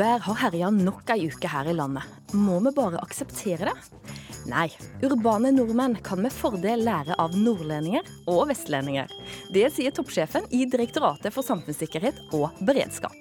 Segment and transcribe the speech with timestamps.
[0.00, 2.06] Uvær har herja nok ei uke her i landet.
[2.32, 4.04] Må vi bare akseptere det?
[4.48, 4.70] Nei,
[5.04, 9.12] urbane nordmenn kan med fordel lære av nordlendinger og vestlendinger.
[9.52, 13.18] Det sier toppsjefen i Direktoratet for samfunnssikkerhet og beredskap.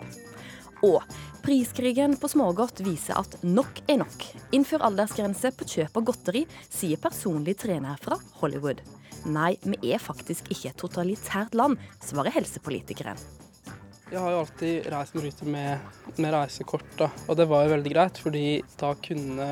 [0.87, 1.03] Og
[1.43, 4.23] priskrigen på smågodt viser at nok er nok.
[4.55, 8.79] Innfør aldersgrense på kjøp av godteri, sier personlig trener fra Hollywood.
[9.27, 13.19] Nei, vi er faktisk ikke et totalitært land, svarer helsepolitikeren.
[14.09, 17.11] Jeg har jo alltid reist med Ruter med, med reisekort, da.
[17.29, 18.45] og det var jo veldig greit, fordi
[18.79, 19.49] da kunne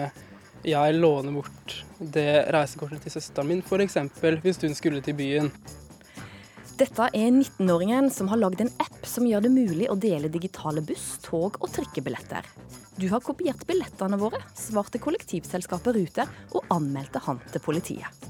[0.65, 3.99] jeg låne bort det reisekortet til søsteren min, f.eks.
[4.41, 5.51] hvis hun skulle til byen.
[6.77, 10.81] Dette er 19-åringen som har lagd en app som gjør det mulig å dele digitale
[10.85, 12.49] buss-, tog- og trikkebilletter.
[12.97, 18.27] Du har kopiert billettene våre, svarte kollektivselskapet Ruter og anmeldte han til politiet.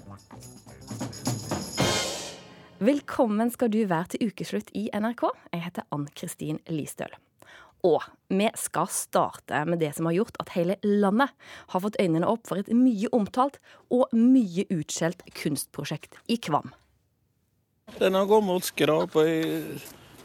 [2.77, 5.23] Velkommen skal du være til ukeslutt i NRK.
[5.49, 7.09] Jeg heter Ann Kristin Listøl.
[7.87, 11.33] Og vi skal starte med det som har gjort at hele landet
[11.73, 13.57] har fått øynene opp for et mye omtalt
[13.89, 16.69] og mye utskjelt kunstprosjekt i Kvam.
[17.97, 19.39] Den har gammelt skrap i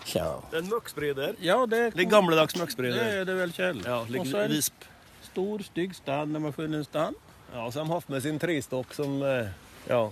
[0.05, 0.43] Tja.
[0.53, 1.39] En møkksprider?
[1.41, 3.81] Ja, det er, Litt gammeldags det er det vel, Kjell.
[3.87, 4.85] Ja, Og så en visp.
[5.25, 7.17] stor, stygg stand de har funnet stand.
[7.55, 9.49] Ja, så har de hatt med sin trestokk som eh,
[9.89, 10.03] ja,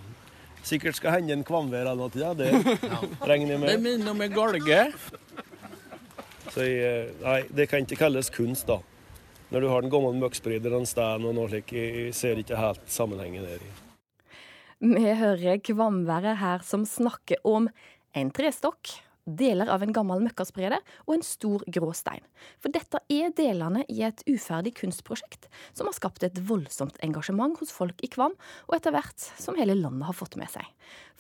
[0.67, 2.11] sikkert skal hende en kvamvær eller noe.
[2.21, 2.51] Ja, det
[3.27, 3.83] regner jeg Det med.
[3.87, 4.81] minner om en galge.
[6.51, 8.81] Så jeg, eh, nei, det kan ikke kalles kunst, da.
[9.51, 11.73] Når du har den gammel møkksprider og en stand og noe slikt.
[11.75, 13.63] Jeg ser ikke helt sammenhengen der.
[14.81, 17.69] Vi hører Kvamværet her som snakker om
[18.17, 18.95] en trestokk,
[19.39, 22.25] deler av en gammel møkkaspreder og en stor grå stein.
[22.63, 27.73] For dette er delene i et uferdig kunstprosjekt som har skapt et voldsomt engasjement hos
[27.75, 28.37] folk i Kvam,
[28.69, 30.67] og etter hvert som hele landet har fått med seg.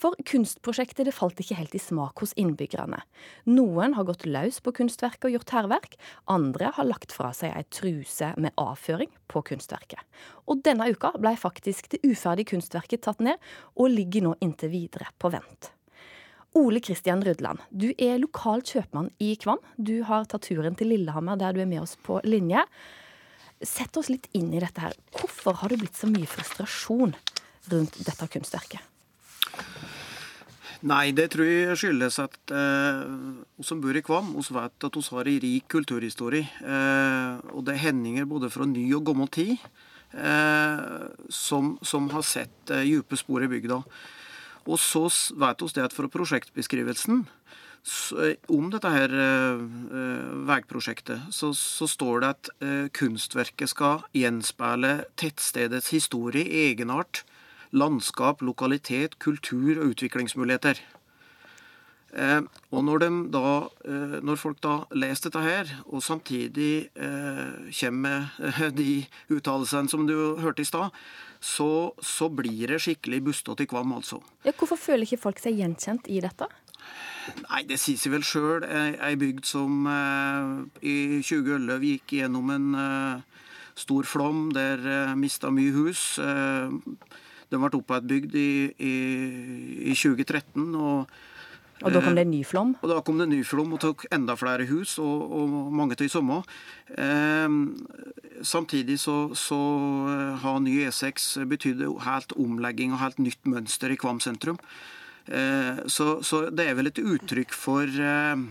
[0.01, 3.03] For kunstprosjektet det falt ikke helt i smak hos innbyggerne.
[3.51, 5.99] Noen har gått løs på kunstverket og gjort hærverk,
[6.33, 10.01] andre har lagt fra seg ei truse med avføring på kunstverket.
[10.49, 13.37] Og denne uka ble faktisk det uferdige kunstverket tatt ned,
[13.77, 15.75] og ligger nå inntil videre på vent.
[16.59, 19.61] Ole Kristian Rødland, du er lokal kjøpmann i Kvam.
[19.79, 22.65] Du har tatt turen til Lillehammer, der du er med oss på linje.
[23.63, 24.97] Sett oss litt inn i dette her.
[25.15, 27.15] Hvorfor har det blitt så mye frustrasjon
[27.71, 28.83] rundt dette kunstverket?
[30.91, 33.01] Nei, det tror jeg skyldes at eh,
[33.61, 36.49] vi som bor i Kvam, vi vet at vi har en rik kulturhistorie.
[36.65, 39.59] Eh, og det er hendinger både fra ny og gammel tid
[40.17, 43.83] eh, som, som har sett eh, dype spor i bygda.
[44.67, 45.07] Og så
[45.41, 49.63] vet vi det at fra prosjektbeskrivelsen eh, om dette her eh,
[50.01, 52.53] eh, veiprosjektet, så, så står det at
[52.97, 57.25] kunstverket skal gjenspeile tettstedets historie, egenart,
[57.73, 60.81] landskap, lokalitet, kultur og utviklingsmuligheter.
[62.11, 62.41] Eh,
[62.75, 63.43] og når, da,
[63.87, 68.95] eh, når folk da leser dette her, og samtidig eh, kommer med eh, de
[69.31, 70.91] uttalelsene som du hørte i stad,
[71.41, 74.21] så, så blir det skikkelig bustete i Kvam, altså.
[74.45, 76.51] Ja, hvorfor føler ikke folk seg gjenkjent i dette?
[77.47, 78.67] Nei, det sier seg vel sjøl.
[78.67, 83.43] Ei bygd som eh, i 2011 gikk gjennom en eh,
[83.79, 86.19] stor flom, der eh, mista mye hus.
[86.19, 86.73] Eh,
[87.51, 88.95] den ble oppbygd i, i,
[89.91, 90.75] i 2013.
[90.75, 91.11] og
[91.81, 92.75] Og da kom det en ny flom?
[92.81, 95.97] og da kom det en ny flom og tok enda flere hus, og, og mange
[95.97, 96.45] til i sommer.
[96.93, 97.49] Eh,
[98.45, 99.61] samtidig så, så
[100.13, 104.61] eh, har ny E6 betydd helt omlegging og helt nytt mønster i Kvam sentrum.
[105.27, 108.45] Eh, så, så det er vel et uttrykk for eh,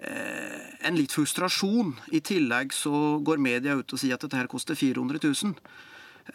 [0.00, 1.94] eh, en litt frustrasjon.
[2.16, 5.56] I tillegg så går media ut og sier at dette her koster 400 000.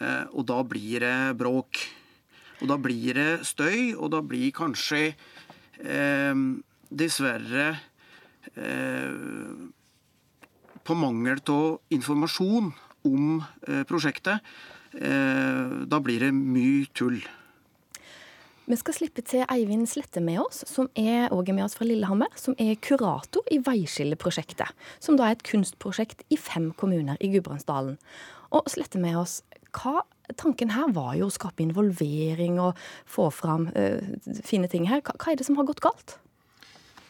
[0.00, 1.84] Eh, og da blir det bråk.
[2.62, 5.14] Og da blir det støy, og da blir kanskje eh,
[6.94, 7.66] dessverre
[8.54, 9.14] eh,
[10.84, 12.72] på mangel av informasjon
[13.08, 13.30] om
[13.68, 14.44] eh, prosjektet.
[14.94, 17.22] Eh, da blir det mye tull.
[18.64, 22.32] Vi skal slippe til Eivind Slette med oss, som er, også med oss fra Lillehammer,
[22.40, 24.70] som er kurator i Veiskilleprosjektet,
[25.04, 27.98] som da er et kunstprosjekt i fem kommuner i Gudbrandsdalen.
[28.56, 29.42] Og Slette med oss,
[29.74, 30.04] hva
[30.40, 34.00] Tanken her var jo å skape involvering og få fram uh,
[34.40, 35.02] fine ting her.
[35.04, 36.16] Hva, hva er det som har gått galt?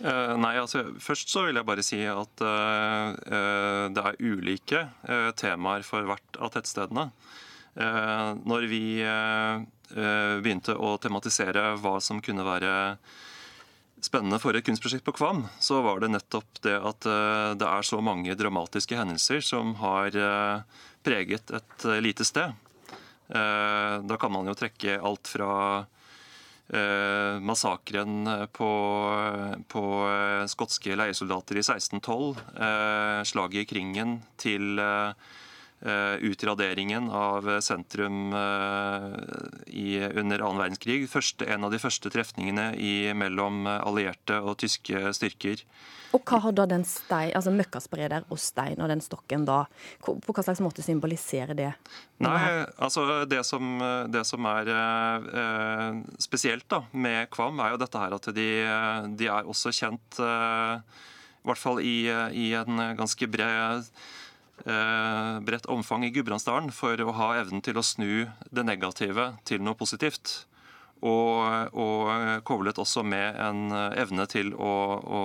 [0.01, 4.83] Uh, nei, altså Først så vil jeg bare si at uh, uh, det er ulike
[5.39, 7.09] temaer for hvert av tettstedene.
[7.75, 9.03] Når vi
[9.91, 12.71] begynte å tematisere hva som kunne være
[14.05, 17.87] spennende for et kunstprosjekt på Kvam, så var det nettopp det at eh, det er
[17.87, 22.55] så mange dramatiske hendelser som har eh, preget et eh, lite sted.
[23.25, 25.55] Da kan man jo trekke alt fra
[27.41, 28.69] massakren på,
[29.65, 29.85] på
[30.53, 34.77] skotske leiesoldater i 1612, eh, slaget i Kringen, til
[35.85, 38.33] utraderingen av sentrum
[39.67, 41.03] i, under annen verdenskrig.
[41.13, 45.61] Første, en av de første trefningene i, mellom allierte og tyske styrker.
[46.15, 49.65] Og hva har da den stein, altså møkkaspreder og stein og den stokken da,
[50.05, 51.73] på hva slags måte symboliserer det?
[52.23, 52.39] Nei,
[52.79, 53.81] altså Det som,
[54.13, 58.51] det som er eh, spesielt da, med Kvam, er jo dette her at de,
[59.19, 61.01] de er også kjent, eh,
[61.43, 64.05] i hvert fall i, i en ganske bred eh,
[64.63, 69.77] bredt omfang i Gudbrandsdalen for å ha evnen til å snu det negative til noe
[69.77, 70.47] positivt.
[71.05, 75.23] Og, og koblet også med en evne til å, å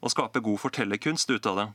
[0.00, 1.68] å, skape god fortellerkunst ut av det.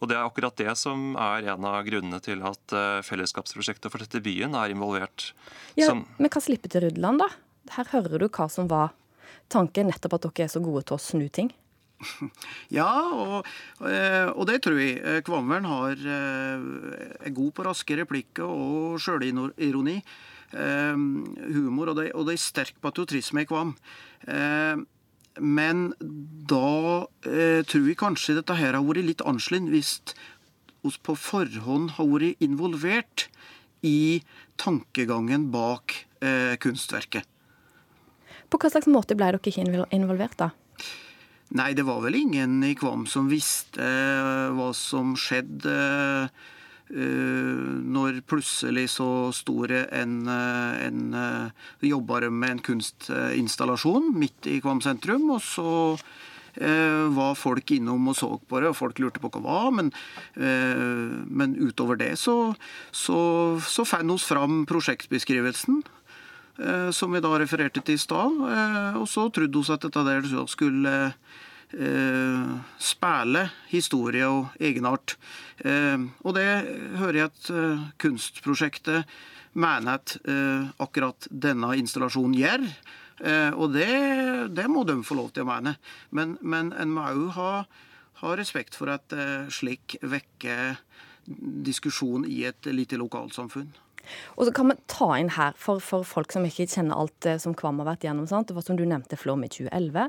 [0.00, 4.02] Og Det er akkurat det som er en av grunnene til at eh, fellesskapsprosjektet for
[4.02, 5.30] dette byen er involvert.
[5.76, 7.28] Ja, som, Men hva slipper til Rudland, da?
[7.76, 8.94] Her hører du hva som var
[9.52, 11.52] tanken, nettopp at dere er så gode til å snu ting.
[12.78, 13.48] Ja, og,
[13.86, 15.22] eh, og, det tror jeg.
[15.26, 20.00] Kvamvern har, er god på raske replikker og sjølironi.
[20.52, 23.72] Humor, og det, og det er sterk patriotisme i Kvam.
[25.40, 25.92] Men
[26.48, 29.92] da eh, tror vi kanskje dette her har vært litt annerledes hvis
[30.82, 33.28] vi på forhånd har vært involvert
[33.86, 34.22] i
[34.60, 37.24] tankegangen bak eh, kunstverket.
[38.52, 40.50] På hva slags måte ble dere ikke involvert, da?
[41.52, 45.74] Nei, det var vel ingen i Kvam som visste eh, hva som skjedde.
[46.92, 51.14] Eh, når plutselig så store en, eh, en
[51.84, 55.72] jobba med en kunstinstallasjon midt i Kvam sentrum, og så
[56.52, 59.70] var folk innom og så på det, og folk lurte på hva det var.
[59.72, 59.86] Men,
[61.32, 62.34] men utover det så,
[62.92, 63.16] så,
[63.64, 65.80] så fant vi fram prosjektbeskrivelsen.
[66.92, 68.34] Som vi da refererte til i stad.
[69.00, 70.92] Og så trodde vi at dette der skulle
[71.72, 75.16] eh, spille historie og egenart.
[75.64, 76.48] Eh, og det
[77.00, 79.08] hører jeg at eh, kunstprosjektet
[79.52, 82.66] mener at eh, akkurat denne installasjonen gjør.
[83.22, 83.90] Eh, og det,
[84.56, 85.76] det, må de få lov til å mene.
[86.10, 87.52] Men, men en må òg ha,
[88.22, 90.78] ha, respekt for at eh, slik vekker
[91.62, 93.70] diskusjon i et lite lokalsamfunn.
[94.36, 97.38] Og så kan vi ta inn her, for, for folk som ikke kjenner alt det
[97.42, 98.28] som Kvam har vært gjennom.
[98.30, 98.48] Sant?
[98.48, 100.08] Det var som du nevnte, flom i 2011,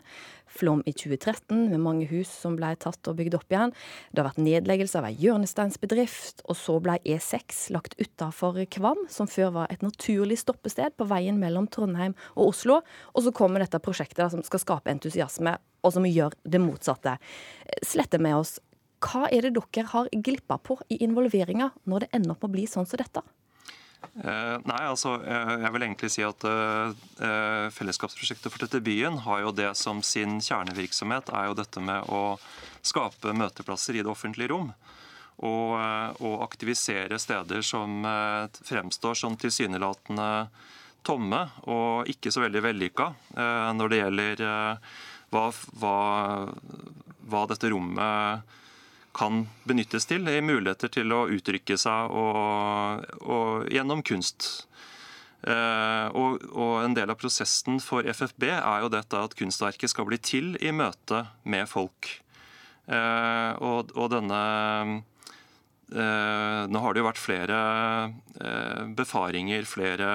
[0.53, 3.73] flom i 2013, med mange hus som ble tatt og bygd opp igjen.
[4.11, 9.29] Det har vært nedleggelse av ei hjørnesteinsbedrift, og så ble E6 lagt utafor Kvam, som
[9.29, 12.81] før var et naturlig stoppested på veien mellom Trondheim og Oslo.
[13.13, 17.17] Og så kommer dette prosjektet da, som skal skape entusiasme, og som gjør det motsatte.
[17.83, 18.57] Slette med oss.
[19.03, 22.55] Hva er det dere har glippa på i involveringa når det ender opp med å
[22.55, 23.23] bli sånn som dette?
[24.13, 29.41] Eh, nei, altså, eh, jeg vil egentlig si at eh, Fellesskapsprosjektet for dette byen har
[29.41, 32.37] jo det som sin kjernevirksomhet, er jo dette med å
[32.85, 34.73] skape møteplasser i det offentlige rom.
[35.43, 35.71] Og,
[36.21, 38.05] og aktivisere steder som
[38.53, 40.27] fremstår som tilsynelatende
[41.03, 41.39] tomme
[41.73, 43.07] og ikke så veldig vellykka
[43.73, 44.43] når det gjelder
[45.33, 45.47] hva,
[45.81, 45.97] hva,
[47.33, 48.53] hva dette rommet
[49.13, 50.27] kan benyttes til.
[50.27, 54.67] i Muligheter til å uttrykke seg og, og gjennom kunst.
[55.43, 60.07] Uh, og, og, En del av prosessen for FFB er jo dette at kunstverket skal
[60.07, 62.07] bli til i møte med folk.
[62.87, 64.39] Uh, og, og, denne
[65.91, 67.59] uh, Nå har det jo vært flere
[68.97, 70.11] befaringer, flere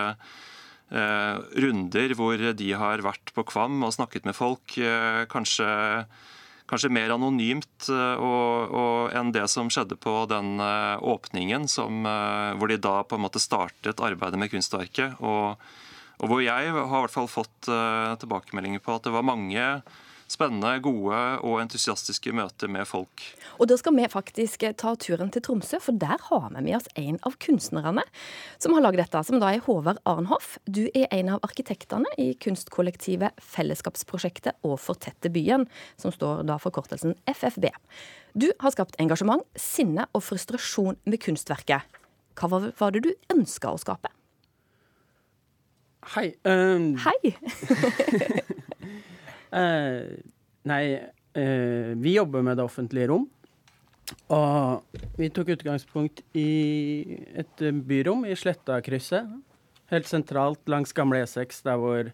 [0.88, 4.72] runder hvor de har vært på Kvam og snakket med folk.
[5.28, 5.68] Kanskje
[6.68, 12.02] kanskje mer anonymt eh, og, og enn det som skjedde på den eh, åpningen, som,
[12.06, 15.16] eh, hvor de da på en måte startet arbeidet med kunstverket.
[15.24, 15.56] Og,
[16.18, 19.66] og hvor jeg har i hvert fall fått tilbakemeldinger på at det var mange
[20.28, 23.22] spennende, gode og entusiastiske møter med folk.
[23.58, 26.88] Og da skal vi faktisk ta turen til Tromsø, for der har vi med oss
[27.00, 28.04] en av kunstnerne
[28.60, 30.56] som har lagd dette, som da er Håvard Arnhoff.
[30.68, 35.66] Du er en av arkitektene i kunstkollektivet Fellesskapsprosjektet og Fortette byen,
[36.00, 37.70] som står da forkortelsen FFB.
[38.38, 41.98] Du har skapt engasjement, sinne og frustrasjon med kunstverket.
[42.38, 44.12] Hva var det du ønska å skape?
[46.14, 46.30] Hei.
[46.46, 46.94] Um...
[47.02, 47.34] Hei!
[49.52, 50.18] Eh,
[50.68, 50.84] nei,
[51.32, 53.28] eh, vi jobber med det offentlige rom.
[54.32, 59.28] Og vi tok utgangspunkt i et byrom i Slettakrysset.
[59.92, 62.10] Helt sentralt langs gamle E6, der hvor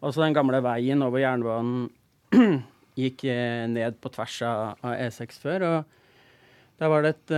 [0.00, 1.88] også den gamle veien over jernbanen
[3.00, 5.66] gikk eh, ned på tvers av E6 før.
[5.68, 7.32] Og der var det et,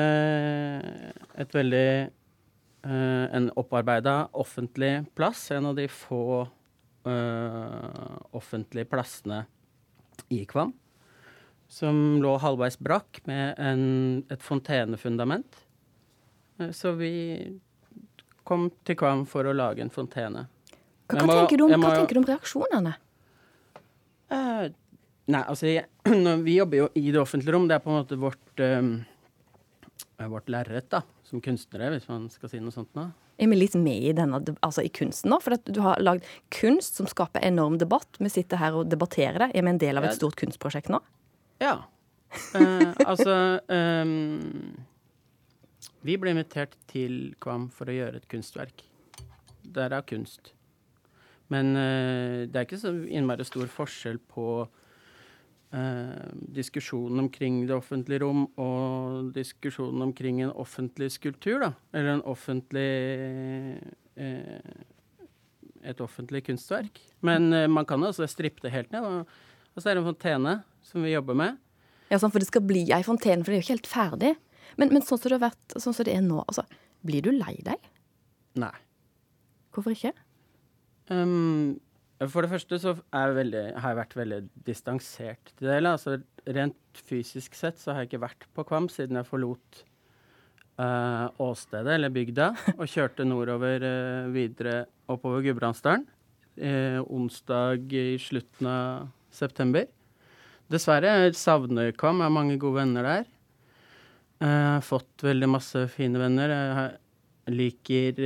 [1.43, 1.87] et veldig
[2.83, 5.45] En opparbeida offentlig plass.
[5.55, 6.49] En av de få
[7.09, 9.45] eh, offentlige plassene
[10.33, 10.73] i Kvam.
[11.73, 13.85] Som lå halvveis brakk med en,
[14.33, 15.63] et fontenefundament.
[16.61, 17.13] Eh, så vi
[18.45, 20.47] kom til Kvam for å lage en fontene.
[21.09, 22.95] Hva, hva, må- tenker, du om, må- hva tenker du om reaksjonene?
[24.33, 24.69] Uh,
[25.29, 25.87] nei, altså jeg,
[26.25, 27.67] når Vi jobber jo i det offentlige rom.
[27.69, 28.81] Det er på en måte vårt, eh,
[30.31, 33.09] vårt lerret da, som kunstnere, hvis man skal si noe sånt nå.
[33.43, 35.41] Er vi litt med i, denne, altså i kunsten nå?
[35.43, 38.21] For du har lagd kunst som skaper enorm debatt.
[38.21, 39.51] Vi sitter her og debatterer det.
[39.57, 41.01] Er vi en del av et stort kunstprosjekt nå?
[41.63, 41.79] Ja.
[42.57, 43.35] Eh, altså
[43.69, 44.13] eh,
[46.07, 48.85] Vi ble invitert til Kvam for å gjøre et kunstverk.
[49.63, 50.53] Derav kunst.
[51.53, 54.47] Men eh, det er ikke så innmari stor forskjell på
[55.73, 61.73] eh, diskusjonen omkring det offentlige rom og diskusjonen omkring en offentlig skulptur, da.
[61.93, 62.89] Eller en offentlig
[64.17, 64.73] eh,
[65.83, 67.01] Et offentlig kunstverk.
[67.27, 69.03] Men eh, man kan altså strippe det helt ned.
[69.03, 69.27] Og,
[69.75, 71.59] og så er det en fontene som vi jobber med.
[72.13, 74.33] Ja, sånn, For det skal bli ei fontene, for det er jo ikke helt ferdig.
[74.77, 76.65] Men, men sånn som det har vært, sånn som det er nå, altså,
[77.05, 77.91] blir du lei deg?
[78.61, 78.75] Nei.
[79.73, 80.13] Hvorfor ikke?
[81.11, 81.81] Um,
[82.31, 85.95] for det første så jeg veldig, har jeg vært veldig distansert til det hele.
[85.97, 86.19] Altså,
[86.55, 89.83] rent fysisk sett så har jeg ikke vært på Kvam siden jeg forlot
[90.79, 92.51] uh, åstedet, eller bygda,
[92.81, 96.07] og kjørte nordover uh, videre oppover Gudbrandsdalen.
[96.63, 99.89] uh, onsdag i slutten av september.
[100.73, 102.21] Dessverre jeg savner Kvam.
[102.21, 103.31] Jeg har mange gode venner der.
[104.43, 106.53] Jeg har fått veldig masse fine venner.
[106.53, 108.23] Jeg liker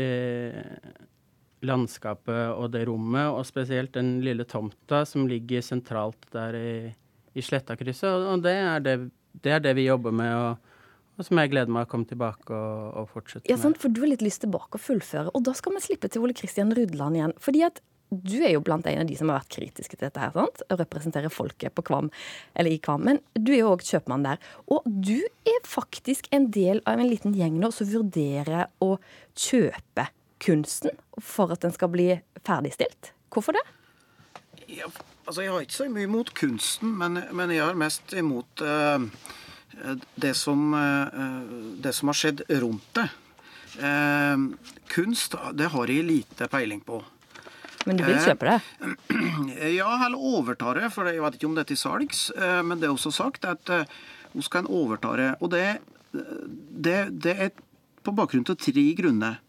[1.66, 6.70] landskapet og det rommet, og spesielt den lille tomta som ligger sentralt der i,
[7.36, 8.26] i Slettakrysset.
[8.32, 8.96] Og, det, er det,
[9.44, 10.78] det er det vi jobber med, og,
[11.16, 13.64] og som jeg gleder meg å komme tilbake og, og fortsette Ja, med.
[13.66, 15.34] sant, For du har litt lyst tilbake og fullføre.
[15.36, 17.36] Og da skal vi slippe til Ole Kristian Rudland igjen.
[17.42, 20.20] fordi at du er jo blant en av de som har vært kritiske til dette
[20.22, 20.60] her, sant?
[20.70, 22.06] Og representerer folket på Kvam,
[22.54, 23.02] eller i Kvam.
[23.02, 24.38] Men du er jo òg kjøpmann der.
[24.70, 28.92] Og du er faktisk en del av en liten gjeng nå som vurderer å
[29.34, 30.06] kjøpe
[30.42, 30.90] kunsten
[31.22, 32.10] for at den skal bli
[32.46, 33.12] ferdigstilt.
[33.32, 33.64] Hvorfor det?
[34.66, 34.88] Ja,
[35.24, 39.04] altså jeg har ikke så mye imot kunsten, men, men jeg har mest imot eh,
[40.18, 41.44] det, som, eh,
[41.84, 43.08] det som har skjedd rundt det.
[43.78, 44.46] Eh,
[44.92, 47.02] kunst det har jeg lite peiling på.
[47.86, 48.60] Men du vil Eh, kjøpe det?
[49.76, 52.30] Ja, eller overta det, for jeg vet ikke om det er til salgs.
[52.34, 53.84] eh, Men det er også sagt at eh,
[54.32, 55.28] hun skal overta det.
[55.40, 55.78] Og det,
[56.12, 57.54] det, det er
[58.06, 59.40] på bakgrunn av tre grunner.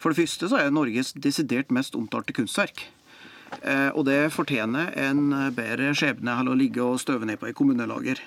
[0.00, 2.86] For det første så er Norges desidert mest omtalte kunstverk.
[3.62, 7.56] Eh, Og det fortjener en bedre skjebne enn å ligge og støve ned på i
[7.56, 8.20] kommunelager.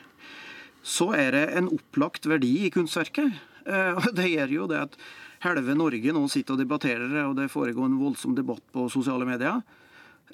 [0.83, 3.33] Så er det en opplagt verdi i kunstverket.
[3.65, 4.97] Eh, Og det gjør jo det at
[5.43, 9.61] halve Norge nå sitter og debatterer og det foregår en voldsom debatt på sosiale medier.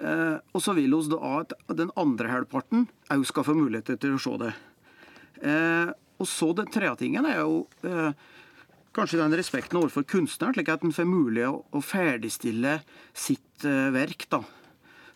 [0.01, 4.15] Eh, og så vil vi da at den andre halvparten òg skal få muligheter til
[4.17, 4.53] å se det.
[6.19, 7.67] Og så Den tredje tingen er jo
[8.95, 12.79] kanskje den respekten overfor kunstneren, slik at en får mulighet å, å ferdigstille
[13.11, 14.27] sitt uh, verk.
[14.31, 14.41] da.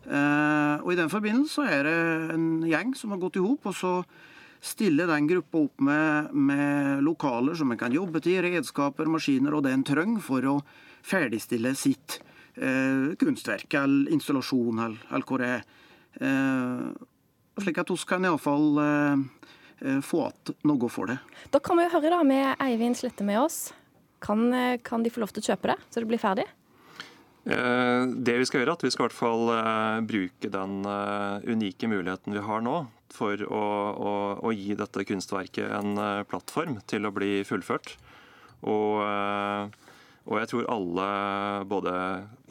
[0.05, 1.99] Uh, og I den forbindelse er det
[2.35, 3.93] en gjeng som har gått i hop, og så
[4.59, 9.63] stiller den gruppa opp med, med lokaler som en kan jobbe til, redskaper, maskiner og
[9.63, 10.55] det en trenger for å
[11.07, 12.17] ferdigstille sitt
[12.59, 15.63] eh, kunstverk eller installasjon eller, eller hva det er.
[17.59, 19.23] Slik at vi kan iallfall eh,
[20.03, 21.17] få igjen noe for det.
[21.53, 23.73] Da kan vi jo høre da med Eivind Slette med oss.
[24.19, 26.45] Kan, eh, kan de få lov til å kjøpe det, så det blir ferdig?
[27.47, 30.73] Eh, Det vi skal gjøre, er at vi skal i hvert fall eh, bruke den
[30.85, 33.63] eh, unike muligheten vi har nå for å,
[33.95, 34.11] å,
[34.43, 37.95] å gi dette kunstverket en eh, plattform til å bli fullført.
[38.67, 39.71] Og, eh,
[40.27, 41.07] og jeg tror alle,
[41.71, 41.95] både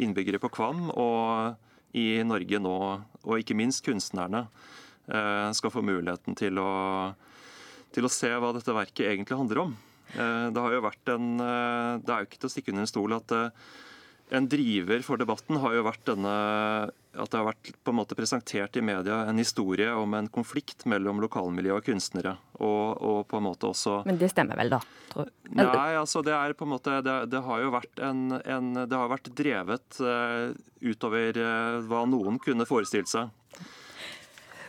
[0.01, 1.61] innbyggere på Kvam og
[1.95, 2.75] i Norge nå,
[3.29, 4.78] og ikke minst kunstnerne, eh,
[5.09, 6.71] skal få muligheten til å,
[7.97, 9.77] til å se hva dette verket egentlig handler om.
[10.15, 12.87] Eh, Det har jo vært en eh, Det er jo ikke til å stikke under
[12.87, 13.69] en stol at eh,
[14.37, 16.33] en driver for debatten har jo vært denne
[17.19, 20.85] at det har vært på en måte presentert i media en historie om en konflikt
[20.85, 22.35] mellom lokalmiljø og kunstnere.
[22.61, 24.83] Og, og på en måte også Men det stemmer vel, da?
[25.09, 25.31] Tror.
[25.57, 28.99] Nei, altså det er på en måte Det, det har jo vært en, en Det
[29.01, 30.53] har vært drevet eh,
[30.85, 33.33] utover eh, hva noen kunne forestilt seg.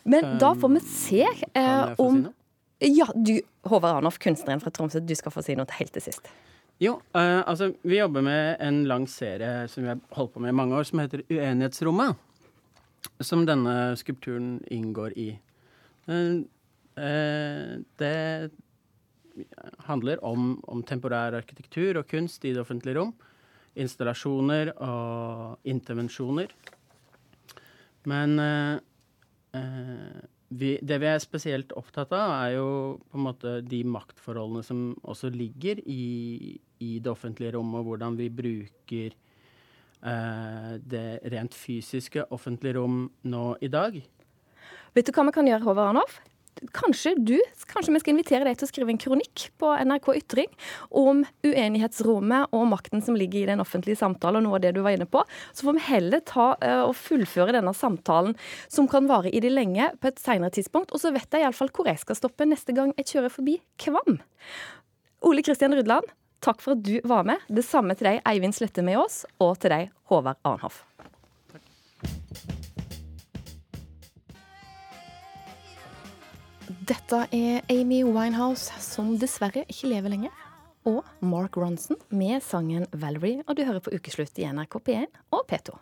[0.04, 2.36] Men da får vi se eh, om si noe?
[2.80, 6.30] Ja, du, Håvard Arnoff, kunstneren fra Tromsø, du skal få si noe helt til sist.
[6.80, 10.54] Jo, eh, altså vi jobber med en lang serie som vi har holdt på med
[10.54, 12.16] i mange år, som heter Uenighetsrommet.
[13.20, 15.28] Som denne skulpturen inngår i.
[16.08, 16.40] Eh,
[17.04, 18.52] eh, det
[19.88, 23.12] handler om, om temporær arkitektur og kunst i det offentlige rom.
[23.80, 26.56] Installasjoner og intervensjoner.
[28.08, 28.80] Men eh,
[29.54, 32.70] vi, det vi er spesielt opptatt av, er jo
[33.10, 38.18] på en måte de maktforholdene som også ligger i, i det offentlige rommet, og hvordan
[38.20, 44.00] vi bruker eh, det rent fysiske offentlige rom nå i dag.
[44.96, 46.20] Vet du hva vi kan gjøre, Håvard Arnolf?
[46.76, 47.38] Kanskje du,
[47.72, 50.50] kanskje vi skal invitere deg til å skrive en kronikk på NRK Ytring
[51.02, 54.82] om uenighetsrommet og makten som ligger i den offentlige samtalen, og noe av det du
[54.86, 55.24] var inne på.
[55.54, 58.36] Så får vi heller ta uh, og fullføre denne samtalen,
[58.68, 60.92] som kan vare i det lenge, på et senere tidspunkt.
[60.92, 64.20] Og så vet jeg iallfall hvor jeg skal stoppe neste gang jeg kjører forbi Kvam.
[65.30, 66.12] Ole Kristian Rudland,
[66.44, 67.42] takk for at du var med.
[67.48, 70.89] Det samme til deg, Eivind Slette med oss, og til deg, Håvard Arnhoff.
[76.90, 80.32] Dette er Amy Winehouse, som dessverre ikke lever lenger.
[80.90, 85.44] Og Mark Ronson med sangen 'Valerie', og du hører på Ukeslutt i NRK P1 og
[85.46, 85.76] P2.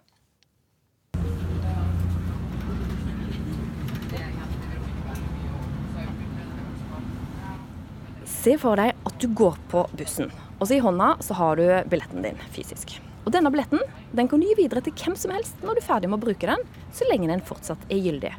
[8.26, 10.28] Se for deg at du går på bussen,
[10.60, 13.00] og så i hånda så har du billetten din fysisk.
[13.24, 13.80] Og denne billetten
[14.12, 16.26] den kan du gi videre til hvem som helst når du er ferdig med å
[16.28, 18.36] bruke den, så lenge den fortsatt er gyldig.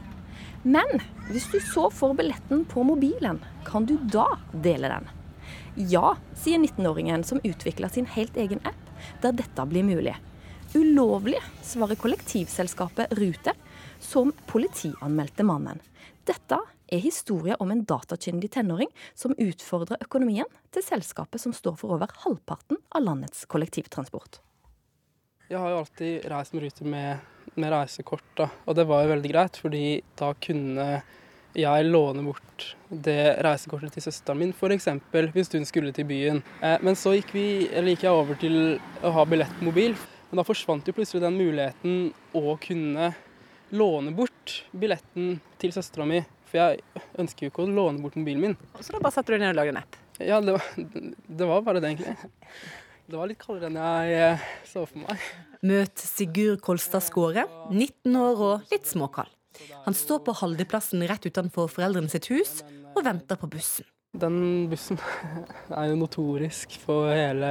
[0.63, 1.01] Men
[1.31, 5.09] hvis du så får billetten på mobilen, kan du da dele den?
[5.79, 10.17] Ja, sier 19-åringen som utvikla sin helt egen app der dette blir mulig.
[10.75, 13.55] Ulovlig, svarer kollektivselskapet Ruter,
[13.99, 15.81] som politianmeldte mannen.
[16.29, 21.97] Dette er historien om en datakyndig tenåring som utfordrer økonomien til selskapet som står for
[21.97, 24.41] over halvparten av landets kollektivtransport.
[25.49, 28.49] Jeg har jo alltid reist med Ruter med, med reisekort, da.
[28.67, 29.85] og det var jo veldig greit, fordi
[30.19, 30.89] da kunne
[31.59, 34.89] jeg låne bort det reisekortet til søsteren min, f.eks.
[35.35, 36.43] hvis hun skulle til byen.
[36.63, 39.97] Eh, men så gikk, vi, gikk, jeg over til å ha billett på mobil.
[40.29, 43.13] Men da forsvant jo plutselig den muligheten å kunne
[43.73, 46.21] låne bort billetten til søstera mi.
[46.49, 48.59] For jeg ønsker jo ikke å låne bort mobilen min.
[48.81, 49.99] Så da bare satte du ned og lagde en app?
[50.19, 50.69] Ja, det var,
[51.41, 52.17] det var bare det, egentlig.
[53.09, 55.21] Det var litt kaldere enn jeg eh, så for meg.
[55.65, 59.31] Møt Sigurd Kolstad Skåre, 19 år og litt småkald.
[59.87, 62.59] Han står på Haldeplassen rett utenfor foreldrene sitt hus
[62.93, 63.89] og venter på bussen.
[64.13, 65.01] Den bussen
[65.73, 67.49] er jo notorisk for hele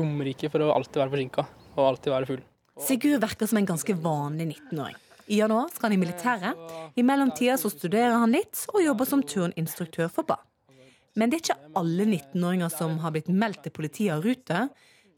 [0.00, 1.44] Romerike for å alltid være forsinka
[1.76, 2.42] og alltid være full.
[2.88, 4.98] Sigurd virker som en ganske vanlig 19-åring.
[5.30, 6.66] I januar skal han i militæret.
[6.98, 10.42] I mellomtida så studerer han litt og jobber som turninstruktør for barn.
[11.14, 14.70] Men det er ikke alle 19-åringer som har blitt meldt til politiet av Ruter,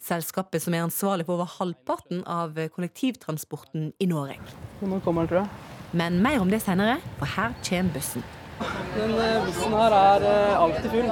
[0.05, 4.37] selskapet som er ansvarlig for over halvparten av kollektivtransporten i Norge.
[4.85, 5.73] Nå kommer den, tror jeg.
[5.97, 8.25] Men mer om det senere, for her kommer bussen.
[8.97, 11.09] Den eh, bussen her er eh, alltid full.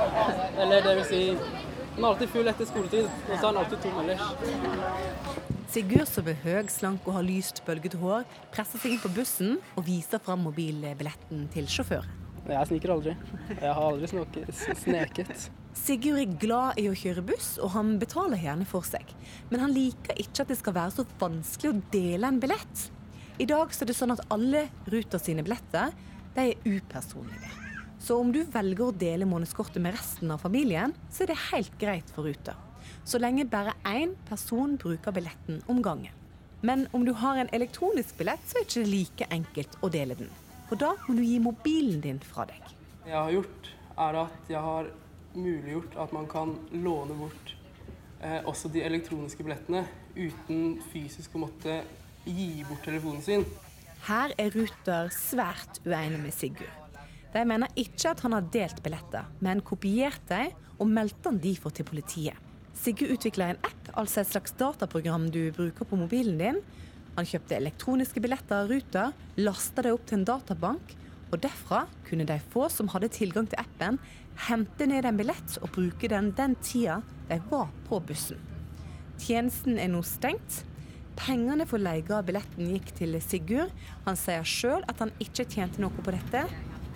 [0.65, 1.23] Eller det vil si,
[1.95, 5.33] den er alltid full etter skoletid, og så er den alltid tom ellers.
[5.73, 9.57] Sigurd som er høy, slank og har lyst, bølgete hår, presser seg inn på bussen
[9.79, 12.24] og viser fram mobilbilletten til sjåføren.
[12.45, 13.15] Jeg sniker aldri.
[13.49, 14.09] Jeg har aldri
[14.77, 15.47] sneket.
[15.75, 19.09] Sigurd er glad i å kjøre buss, og han betaler gjerne for seg.
[19.51, 22.85] Men han liker ikke at det skal være så vanskelig å dele en billett.
[23.41, 25.95] I dag er det sånn at alle Ruter sine billetter
[26.37, 27.51] de er upersonlige.
[28.05, 31.75] Så om du velger å dele månedskortet med resten av familien, så er det helt
[31.81, 32.59] greit for Ruter.
[33.09, 36.13] Så lenge bare én person bruker billetten om gangen.
[36.65, 40.17] Men om du har en elektronisk billett, så er det ikke like enkelt å dele
[40.21, 40.31] den.
[40.69, 42.63] For da må du gi mobilen din fra deg.
[43.05, 44.89] Jeg har gjort, er at jeg har
[45.35, 47.53] muliggjort at man kan låne bort
[48.23, 51.83] eh, også de elektroniske billettene uten fysisk å måtte
[52.25, 53.45] gi bort telefonen sin.
[54.05, 56.81] Her er Ruter svært uenig med Sigurd.
[57.35, 61.75] De mener ikke at han har delt billetter, men kopiert dem og meldt de for
[61.75, 62.39] til politiet.
[62.79, 66.61] Sigurd utvikla en app, altså et slags dataprogram du bruker på mobilen din,
[67.15, 70.95] han kjøpte elektroniske billetter av Ruter, lasta det opp til en databank,
[71.31, 73.99] og derfra kunne de få som hadde tilgang til appen,
[74.49, 78.39] hente ned en billett og bruke den den tida de var på bussen.
[79.23, 80.63] Tjenesten er nå stengt.
[81.15, 83.71] Pengene for leie av billetten gikk til Sigurd.
[84.09, 86.43] Han sier sjøl at han ikke tjente noe på dette.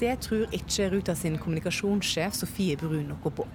[0.02, 3.46] Det tror ikke Ruta sin kommunikasjonssjef Sofie Brun noe på.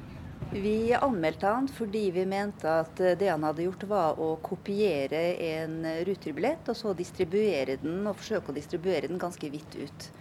[0.54, 5.80] Vi anmeldte han fordi vi mente at det han hadde gjort var å kopiere en
[6.06, 10.12] ruterbillett, og så distribuere den, og forsøke å distribuere den ganske vidt ut.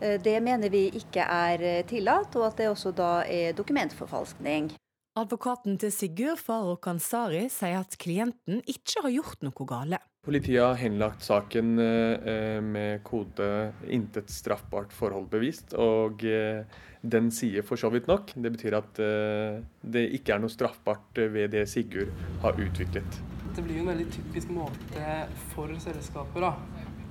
[0.00, 4.72] Eh, det mener vi ikke er tillatt, og at det også da er dokumentforfalskning.
[5.12, 9.98] Advokaten til Sigurd Faro Kansari sier at klienten ikke har gjort noe gale.
[10.24, 15.74] Politiet har henlagt saken eh, med kode 'intet straffbart forhold bevist'.
[15.74, 16.64] og eh,
[17.02, 18.32] den sier for så vidt nok.
[18.34, 22.12] Det betyr at uh, det ikke er noe straffbart ved det Sigurd
[22.44, 23.20] har utviklet.
[23.52, 25.16] Det blir jo en veldig typisk måte
[25.52, 26.52] for selskaper da,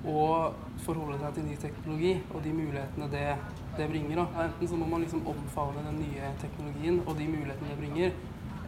[0.08, 0.22] å
[0.82, 3.28] forholde seg til ny teknologi og de mulighetene det,
[3.78, 4.24] det bringer.
[4.24, 4.46] Da.
[4.48, 8.16] Enten så må man liksom omfavne den nye teknologien og de mulighetene det bringer,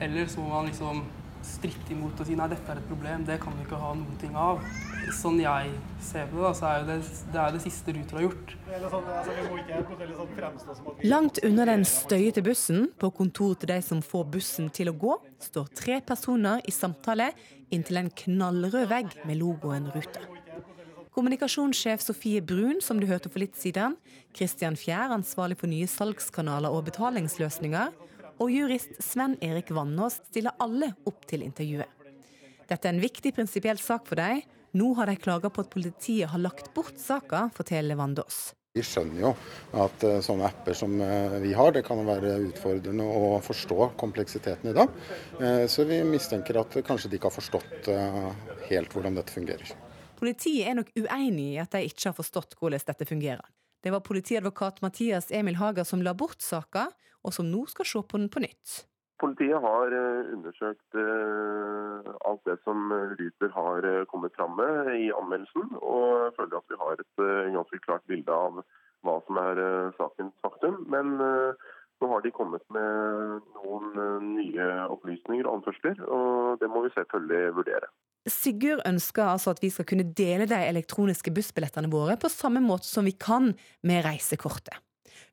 [0.05, 1.03] eller så må man liksom
[1.45, 4.19] stritte imot og si nei, dette er et problem, det kan vi ikke ha noen
[4.21, 4.63] ting av.
[5.19, 8.19] Sånn jeg ser på det, da, så er jo det det, er det siste Ruter
[8.19, 8.55] har gjort.
[11.05, 15.19] Langt unna den støyete bussen, på kontor til de som får bussen til å gå,
[15.49, 17.33] står tre personer i samtale
[17.75, 20.25] inntil en knallrød vegg med logoen Ruter.
[21.15, 23.95] Kommunikasjonssjef Sofie Brun, som du hørte for litt siden,
[24.35, 27.93] Christian Fjær, ansvarlig for nye salgskanaler og betalingsløsninger,
[28.41, 31.91] og jurist Sven Erik Vannås stiller alle opp til intervjuet.
[32.69, 34.43] Dette er en viktig prinsipiell sak for dem.
[34.75, 38.55] Nå har de klaga på at politiet har lagt bort saka, forteller Vandås.
[38.75, 39.29] Vi skjønner jo
[39.85, 44.73] at uh, sånne apper som uh, vi har, det kan være utfordrende å forstå kompleksiteten
[44.73, 44.87] i det.
[45.39, 47.91] Uh, så vi mistenker at kanskje de ikke har forstått
[48.67, 49.71] helt hvordan dette fungerer.
[50.19, 53.47] Politiet er nok uenig i at de ikke har forstått hvordan dette fungerer.
[53.85, 56.89] Det var politiadvokat Mathias Emil Hager som la bort saka,
[57.25, 58.83] og som nå skal se på den på nytt.
[59.23, 59.95] Politiet har
[60.35, 66.81] undersøkt alt det som Ruter har kommet fram med i anmeldelsen, og føler at vi
[66.81, 67.23] har et
[67.55, 68.59] ganske klart bilde av
[69.07, 69.63] hva som er
[70.01, 70.83] sakens faktum.
[70.91, 76.93] Men nå har de kommet med noen nye opplysninger og anførsler, og det må vi
[76.97, 77.93] selvfølgelig vurdere.
[78.29, 82.89] Sigurd ønsker altså at vi skal kunne dele de elektroniske bussbillettene våre på samme måte
[82.89, 83.53] som vi kan
[83.87, 84.75] med reisekortet.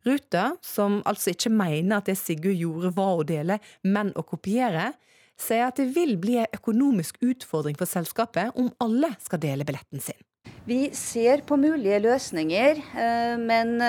[0.08, 4.92] Ruter, som altså ikke mener at det Sigurd gjorde var å dele, men å kopiere,
[5.42, 10.04] sier at det vil bli en økonomisk utfordring for selskapet om alle skal dele billetten
[10.04, 10.20] sin.
[10.66, 12.80] Vi ser på mulige løsninger,
[13.42, 13.82] men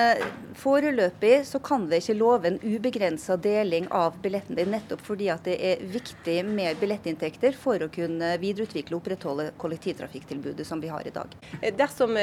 [0.56, 5.44] foreløpig så kan vi ikke love en ubegrensa deling av billetten din, nettopp fordi at
[5.48, 11.08] det er viktig med billettinntekter for å kunne videreutvikle og opprettholde kollektivtrafikktilbudet som vi har
[11.08, 11.36] i dag.
[11.76, 12.16] Dersom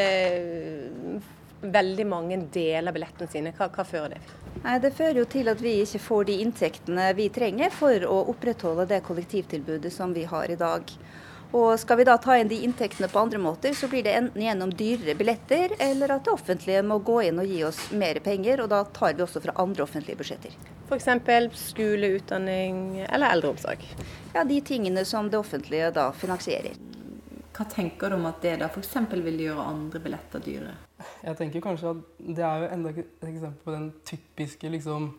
[1.62, 4.36] veldig mange deler billettene sine, hva, hva fører det til?
[4.64, 8.22] Nei, Det fører jo til at vi ikke får de inntektene vi trenger for å
[8.34, 10.94] opprettholde det kollektivtilbudet som vi har i dag.
[11.52, 14.44] Og Skal vi da ta inn de inntektene på andre måter, så blir det enten
[14.44, 18.62] gjennom dyrere billetter, eller at det offentlige må gå inn og gi oss mer penger,
[18.62, 20.54] og da tar vi også fra andre offentlige budsjetter.
[20.90, 21.10] F.eks.
[21.58, 23.82] skole, utdanning eller eldreomsorg?
[24.36, 26.78] Ja, De tingene som det offentlige da finansierer.
[27.60, 28.94] Hva tenker du om at det da f.eks.
[29.12, 30.78] vil gjøre andre billetter dyre?
[31.26, 35.10] Jeg tenker kanskje at det er jo enda et eksempel på den typiske liksom,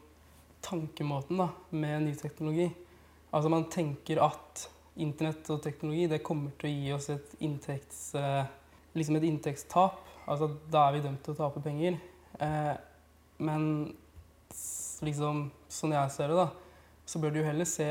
[0.65, 2.71] tankemåten da, med ny teknologi.
[3.29, 4.63] Altså Man tenker at
[4.97, 8.49] internett og teknologi det kommer til å gi oss et, inntekts, eh,
[8.97, 10.01] liksom et inntektstap.
[10.25, 11.99] Altså Da er vi dømt til å tape penger.
[12.41, 12.73] Eh,
[13.45, 13.69] men
[15.05, 16.49] liksom, sånn jeg ser det, da,
[17.05, 17.91] så bør du jo heller se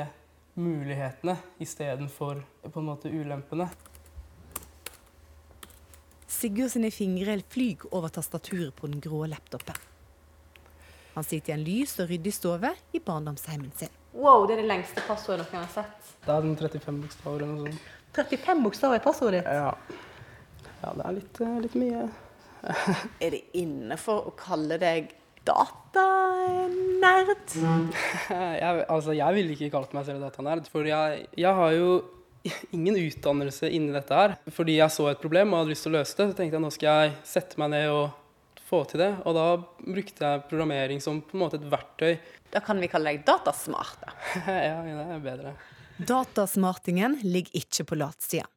[0.57, 2.41] mulighetene istedenfor
[2.73, 3.69] ulempene.
[6.29, 9.77] Sigurd sine fingre flyg over tastaturet på den grå laptopen.
[11.15, 13.89] Han sitter i en lys og ryddig stove i barndomsheimen sin.
[14.13, 16.11] Wow, det er det lengste passordet dere har sett.
[16.25, 17.87] Det er den 35 bokstaver eller noe sånt.
[18.19, 19.49] 35 bokstaver er passordet ditt?
[19.57, 19.73] Ja.
[20.83, 22.05] ja, det er litt, litt mye.
[23.25, 25.11] er det innenfor å kalle deg
[25.49, 27.45] datanerd?
[28.61, 31.89] jeg, altså, jeg ville ikke kalt meg selv datanerd, for jeg, jeg har jo
[32.75, 34.36] ingen utdannelse inni dette her.
[34.54, 36.65] Fordi jeg så et problem og hadde lyst til å løse det, så tenkte jeg
[36.65, 38.06] nå skal jeg sette meg ned og
[38.69, 39.10] få til det.
[39.25, 39.47] Og da
[39.80, 42.13] brukte jeg programmering som på en måte et verktøy.
[42.54, 44.15] Da kan vi kalle deg datasmart, da.
[44.69, 45.58] ja, det er bedre.
[45.99, 48.47] Datasmartingen ligger ikke på latsida.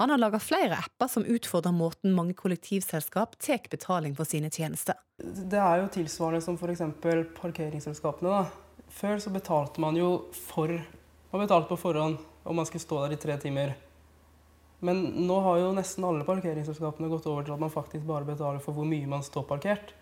[0.00, 4.96] Han har laga flere apper som utfordrer måten mange kollektivselskap tar betaling for sine tjenester.
[5.20, 6.80] Det er jo tilsvarende som f.eks.
[7.36, 8.32] parkeringsselskapene.
[8.32, 8.86] Da.
[8.96, 10.72] Før så betalte man jo for
[11.30, 13.74] Man betalte på forhånd om man skulle stå der i tre timer.
[14.80, 18.62] Men nå har jo nesten alle parkeringsselskapene gått over til at man faktisk bare betaler
[18.64, 19.92] for hvor mye man står parkert.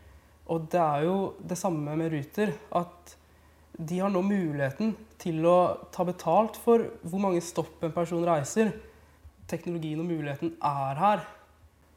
[0.49, 2.55] Og det er jo det samme med Ruter.
[2.71, 3.17] At
[3.79, 5.59] de har nå muligheten til å
[5.95, 8.73] ta betalt for hvor mange stopp en person reiser.
[9.51, 11.27] Teknologien og muligheten er her.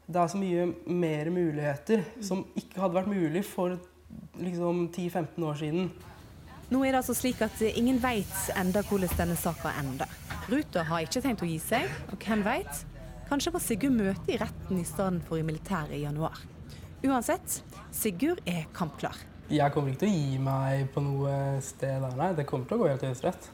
[0.06, 3.78] Det er så mye mer muligheter som ikke hadde vært mulig for
[4.42, 5.92] liksom 10-15 år siden.
[6.72, 10.08] Nå er det altså slik at ingen veit enda hvordan denne saka ender.
[10.48, 12.78] Ruter har ikke tenkt å gi seg, og hvem veit?
[13.28, 16.38] Kanskje får Sigurd møte i retten i stedet for i militæret i januar.
[17.04, 17.58] Uansett,
[17.92, 19.18] Sigurd er kampklar.
[19.52, 22.30] Jeg kommer ikke til å gi meg på noe sted der, nei.
[22.38, 23.50] Det kommer til å gå helt til Høyesterett.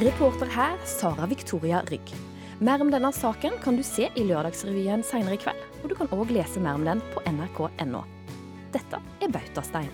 [0.00, 2.16] Reporter her Sara Victoria Rygg.
[2.64, 5.70] Mer om denne saken kan du se i Lørdagsrevyen senere i kveld.
[5.82, 8.06] Og du kan òg lese mer om den på nrk.no.
[8.74, 9.92] Dette er Bautastein.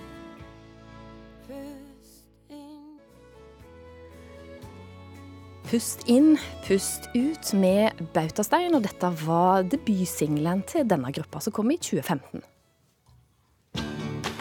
[5.71, 6.33] Pust inn,
[6.65, 12.43] pust ut med Bautastein, og dette var debutsingelen til denne gruppa, som kom i 2015.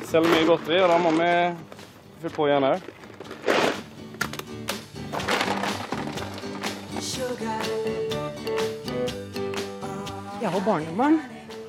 [0.09, 1.27] Selger mye godteri, og da må vi
[2.23, 2.87] fylle på igjen òg.
[10.39, 11.19] Jeg har barnebarn,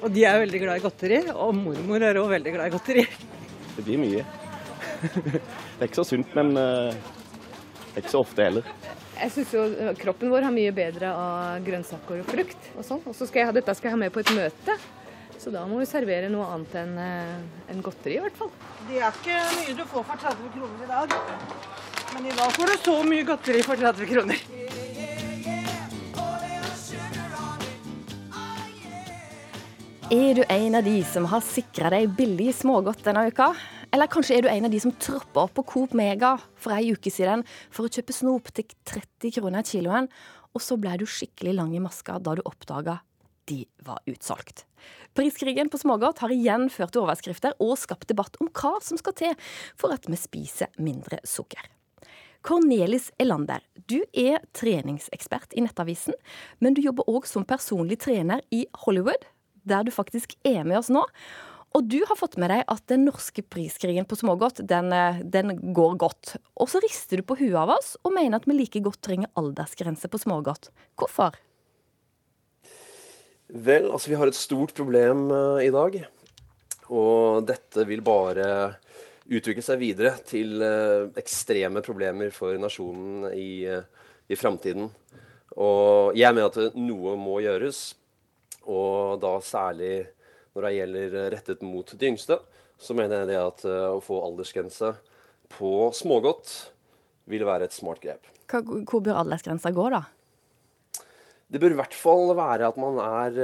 [0.01, 1.21] og de er veldig glad i godteri.
[1.35, 3.07] Og mormor er òg veldig glad i godteri.
[3.77, 4.25] Det blir mye.
[5.01, 8.67] Det er ikke så sunt, men eh, det er ikke så ofte heller.
[9.21, 9.63] Jeg syns jo
[10.01, 13.03] kroppen vår har mye bedre av grønnsaker og frukt og sånn.
[13.05, 14.77] Og så skal jeg ha dette skal jeg ha med på et møte.
[15.41, 18.51] Så da må vi servere noe annet enn en enn godteri, i hvert fall.
[18.89, 21.15] Det er ikke mye du får for 30 kroner i dag.
[22.13, 24.45] Men i dag får du så mye godteri for 30 kroner.
[30.11, 33.53] Er du en av de som har sikra deg billig smågodt denne uka?
[33.95, 36.91] Eller kanskje er du en av de som troppa opp på Coop Mega for ei
[36.91, 40.11] uke siden for å kjøpe snop til 30 kroner kiloen,
[40.51, 42.99] og så ble du skikkelig lang i maska da du oppdaga
[43.47, 44.65] de var utsolgt.
[45.15, 49.15] Priskrigen på smågodt har igjen ført til overskrifter og skapt debatt om hva som skal
[49.15, 51.71] til for at vi spiser mindre sukker.
[52.43, 56.19] Cornelis Elander, du er treningsekspert i Nettavisen,
[56.59, 59.23] men du jobber òg som personlig trener i Hollywood,
[59.69, 61.05] der du faktisk er med oss nå.
[61.71, 65.55] Og du har fått med deg at den norske priskrigen på smågodt, den, eh, den
[65.73, 66.35] går godt.
[66.59, 69.31] Og så rister du på huet av oss og mener at vi like godt trenger
[69.39, 70.73] aldersgrense på smågodt.
[70.99, 71.39] Hvorfor?
[73.51, 75.97] Vel, altså vi har et stort problem uh, i dag.
[76.91, 78.77] Og dette vil bare
[79.31, 83.83] utvikle seg videre til uh, ekstreme problemer for nasjonen i, uh,
[84.31, 84.91] i framtiden.
[85.59, 87.91] Og jeg mener at noe må gjøres.
[88.71, 89.95] Og da særlig
[90.55, 92.39] når det gjelder rettet mot de yngste,
[92.81, 94.95] så mener jeg det at å få aldersgrense
[95.53, 96.53] på smågodt
[97.31, 98.25] vil være et smart grep.
[98.51, 100.05] Hva, hvor bør aldersgrensa gå, da?
[101.51, 103.39] Det bør i hvert fall være at man er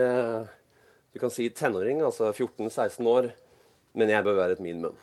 [1.17, 3.31] du kan si tenåring, altså 14-16 år.
[3.97, 4.97] Men jeg bør være et minimum.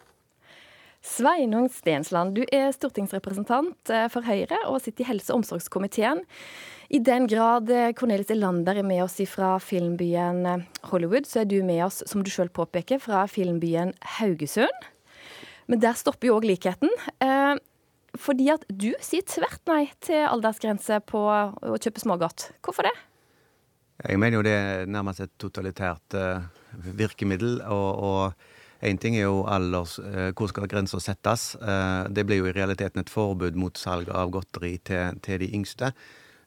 [1.01, 6.21] Sveinung Stensland, du er stortingsrepresentant for Høyre og sitter i helse- og omsorgskomiteen.
[6.89, 11.83] I den grad Cornelis Elander er med oss fra filmbyen Hollywood, så er du med
[11.85, 14.89] oss, som du sjøl påpeker, fra filmbyen Haugesund.
[15.71, 16.91] Men der stopper jo òg likheten.
[17.23, 17.55] Eh,
[18.19, 22.51] fordi at du sier tvert nei til aldersgrense på å kjøpe smågodt.
[22.65, 22.93] Hvorfor det?
[24.03, 26.17] Jeg mener jo det er nærmest et totalitært
[26.73, 27.61] virkemiddel.
[27.65, 28.33] og
[28.83, 29.95] Én ting er jo alders,
[30.35, 31.53] hvor skal grensa settes.
[32.11, 35.93] Det blir jo i realiteten et forbud mot salg av godteri til, til de yngste.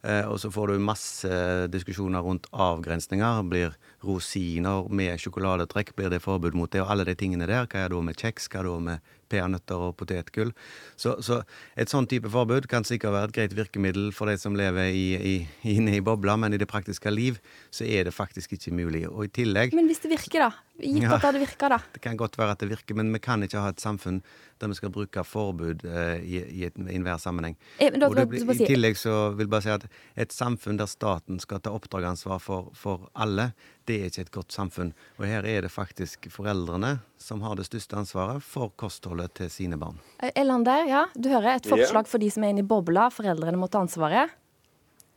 [0.05, 1.37] Og så får du masse
[1.73, 3.41] diskusjoner rundt avgrensninger.
[3.51, 3.73] Blir
[4.07, 6.85] rosiner med sjokoladetrekk, blir det forbud mot det?
[6.85, 7.67] Og alle de tingene der.
[7.67, 8.47] Hva er da med kjeks?
[8.53, 10.53] Hva er da med peanøtter og potetgull?
[10.97, 11.41] Så, så,
[11.77, 15.07] et sånn type forbud kan sikkert være et greit virkemiddel for de som lever i,
[15.17, 15.35] i,
[15.77, 17.41] inne i bobla, men i det praktiske liv
[17.75, 19.07] så er det faktisk ikke mulig.
[19.11, 20.67] Og i tillegg Men hvis det virker, da?
[20.77, 21.79] Gitt at det virker, da?
[21.95, 24.21] Det kan godt være at det virker, men vi kan ikke ha et samfunn
[24.61, 27.57] der vi skal bruke forbud uh, i, i, et, i enhver sammenheng.
[27.81, 29.87] Eh, da, det, I tillegg så vil jeg bare si at
[30.27, 33.51] et samfunn der staten skal ta oppdragansvar for, for alle,
[33.87, 34.91] det er ikke et godt samfunn.
[35.21, 39.79] Og her er det faktisk foreldrene som har det største ansvaret for kostholdet til sine
[39.81, 40.01] barn.
[40.35, 43.09] Elander, ja, du hører et forslag for de som er inne i bobla.
[43.15, 44.35] Foreldrene må ta ansvaret.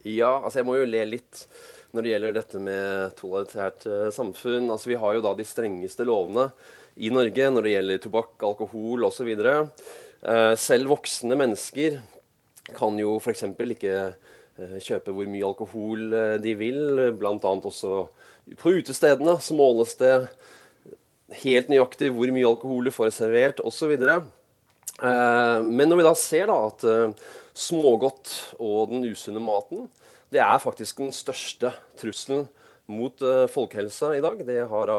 [0.07, 1.43] Ja, altså jeg må jo le litt
[1.91, 4.69] når det gjelder dette med totalitært uh, samfunn.
[4.69, 6.49] Altså Vi har jo da de strengeste lovene
[6.99, 9.33] i Norge når det gjelder tobakk, alkohol osv.
[9.33, 11.99] Uh, selv voksne mennesker
[12.77, 13.47] kan jo f.eks.
[13.49, 13.95] ikke
[14.83, 16.01] kjøpe hvor mye alkohol
[16.43, 16.81] de vil.
[17.17, 18.03] Annet også
[18.57, 20.13] på utestedene så måles det
[21.43, 23.93] helt nøyaktig hvor mye alkohol du får servert osv.
[23.99, 26.85] Uh, men når vi da ser da at
[27.59, 29.87] smågodt og den usunne maten
[30.33, 32.45] det er faktisk den største trusselen
[32.89, 34.41] mot uh, folkehelsa i dag.
[34.45, 34.93] Det har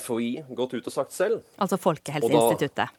[0.00, 1.42] FHI gått ut og sagt selv.
[1.60, 2.98] Altså Folkehelseinstituttet.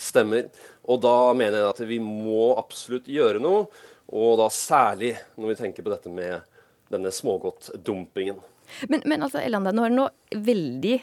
[0.00, 0.48] Stemmer.
[0.90, 3.66] Og da mener jeg at vi må absolutt gjøre noe.
[4.12, 6.44] Og da særlig når vi tenker på dette med
[6.92, 8.40] denne smågodtdumpingen.
[8.90, 10.06] Men, men altså, Elanda, nå er det nå
[10.46, 10.94] veldig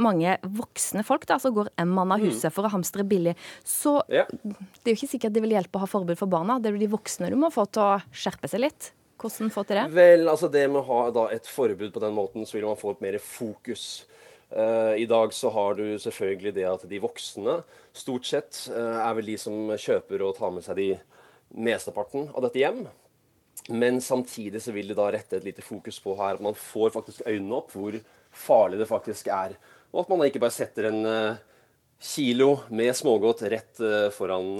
[0.00, 2.54] mange voksne folk da, som går en mann av huset mm.
[2.56, 3.36] for å hamstre billig.
[3.64, 4.26] Så ja.
[4.30, 6.58] det er jo ikke sikkert det vil hjelpe å ha forbud for barna.
[6.60, 8.90] Det er jo de voksne du må få til å skjerpe seg litt.
[9.20, 9.84] Hvordan få til det?
[9.94, 12.80] Vel, altså det med å ha da, et forbud på den måten, så vil man
[12.80, 14.04] få et mer fokus.
[14.50, 17.56] Uh, I dag så har du selvfølgelig det at de voksne
[17.96, 20.90] stort sett uh, er vel de som kjøper og tar med seg de
[21.54, 22.84] mesteparten av dette hjem.
[23.72, 26.92] Men samtidig så vil de da rette et lite fokus på her at man får
[26.92, 27.96] faktisk øynene opp hvor
[28.34, 29.54] farlig det faktisk er.
[29.94, 31.40] Og at man ikke bare setter en uh,
[32.02, 33.80] kilo med smågodt rett
[34.12, 34.50] foran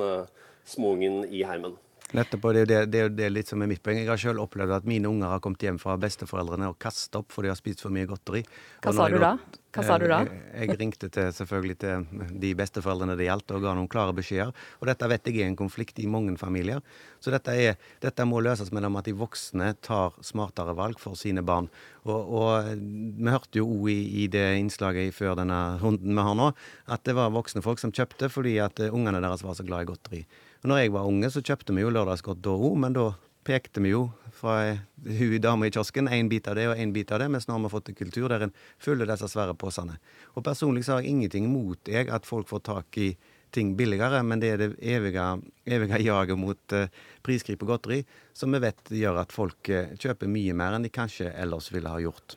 [0.64, 1.74] småungen i heimen.
[2.14, 3.98] Nettopp, og det er jo det, det, det litt som er mitt poeng.
[3.98, 7.35] Jeg har selv opplevd at mine unger har kommet hjem fra besteforeldrene og kastet opp
[7.35, 8.44] fordi de har spist for mye godteri.
[8.85, 9.35] Hva sa du da?
[9.74, 10.20] Hva sa du da?
[10.22, 12.05] Jeg, jeg ringte til, selvfølgelig til
[12.44, 14.53] de besteforeldrene det gjaldt, og ga noen klare beskjeder.
[14.79, 16.85] Og dette vet jeg er en konflikt i mange familier.
[17.18, 21.42] Så dette, er, dette må løses mellom at de voksne tar smartere valg for sine
[21.42, 21.66] barn.
[22.05, 26.38] Og, og vi hørte jo òg i, i det innslaget før denne runden vi har
[26.38, 26.50] nå,
[26.94, 29.83] at det var voksne folk som kjøpte fordi at eh, ungene deres var så glad
[29.83, 30.27] i godteri.
[30.64, 33.11] Og når jeg var unge, så kjøpte vi jo lørdagsgodt da òg, men da
[33.44, 34.79] pekte vi jo fra eh,
[35.18, 37.59] hun dama i kiosken én bit av det og én bit av det, mens nå
[37.59, 39.98] har vi fått en kultur der en fyller disse svære posene.
[40.33, 43.11] Og personlig så har jeg ingenting imot jeg at folk får tak i
[43.55, 45.27] ting billigere, men det er det evige,
[45.68, 46.88] evige jaget mot uh,
[47.22, 48.00] priskrig på godteri
[48.35, 51.92] som vi vet gjør at folk uh, kjøper mye mer enn de kanskje ellers ville
[51.92, 52.35] ha gjort.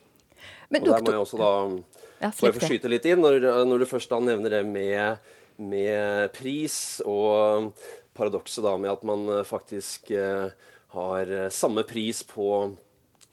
[0.70, 1.52] Men og der må jeg også da
[2.18, 5.26] Ja, få skyte litt inn, når, når du først da nevner det med,
[5.58, 7.72] med pris og
[8.18, 10.50] paradokset da med at man eh, faktisk eh,
[10.94, 12.48] har eh, samme pris på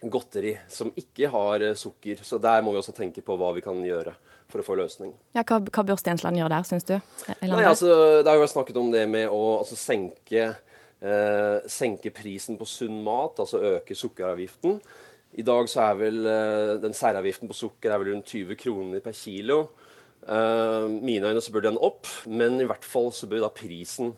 [0.06, 2.22] godteri som ikke har sukker.
[2.22, 4.14] Så der må vi også tenke på hva vi kan gjøre
[4.52, 5.14] for å få løsning.
[5.36, 6.96] Ja, hva, hva bør Stensland gjøre der, syns du?
[7.40, 7.90] Eller Nei, altså,
[8.22, 10.46] Det har jo snakket om det med å altså, senke,
[11.02, 14.80] eh, senke prisen på sunn mat, altså øke sukkeravgiften.
[15.36, 19.04] I dag så er vel eh, den særavgiften på sukker er vel rundt 20 kroner
[19.04, 19.66] per kilo.
[20.24, 24.14] Eh, mine øyne så bør den opp, men i hvert fall så bør da prisen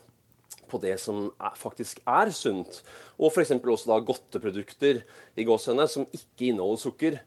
[0.70, 2.82] på det som faktisk er sunt,
[3.18, 3.56] og f.eks.
[3.58, 5.02] også da godteprodukter
[5.38, 7.20] i gåsehudene som ikke inneholder sukker,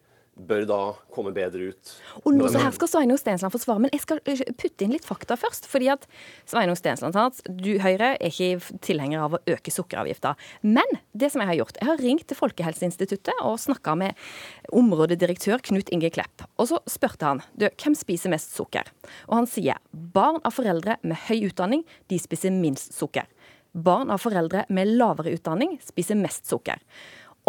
[0.49, 0.79] bør da
[1.13, 1.93] komme bedre ut.
[2.23, 4.95] Og nå så her skal Sveinung Stensland få svare, men jeg skal eh, putte inn
[4.95, 5.69] litt fakta først.
[5.71, 6.07] fordi at
[6.49, 10.35] Sveinung Stensland sa at du Høyre er ikke tilhenger av å øke sukkeravgifta.
[10.63, 14.19] Men det som jeg har gjort, jeg har ringt til Folkehelseinstituttet og snakka med
[14.77, 16.47] områdedirektør Knut Inge Klepp.
[16.59, 18.91] Og så spurte han du, hvem spiser mest sukker.
[19.29, 23.29] Og han sier barn av foreldre med høy utdanning, de spiser minst sukker.
[23.71, 26.81] Barn av foreldre med lavere utdanning spiser mest sukker.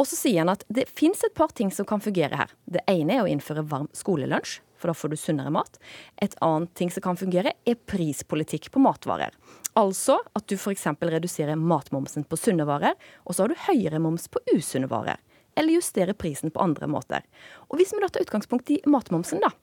[0.02, 2.52] Og så sier han at det fins et par ting som kan fungere her.
[2.66, 5.78] Det ene er å innføre varm skolelunsj, for da får du sunnere mat.
[6.26, 9.36] Et annet ting som kan fungere, er prispolitikk på matvarer.
[9.78, 10.88] Altså at du f.eks.
[11.06, 12.98] reduserer matmomsen på sunne varer,
[13.30, 15.22] og så har du høyere moms på usunne varer.
[15.54, 17.22] Eller justerer prisen på andre måter.
[17.70, 19.54] Og hvis vi da tar utgangspunkt i matmomsen, da.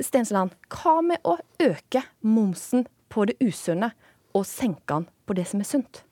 [0.00, 3.92] Stensland, hva med å øke momsen på det usunne,
[4.32, 6.06] og senke den på det som er sunt?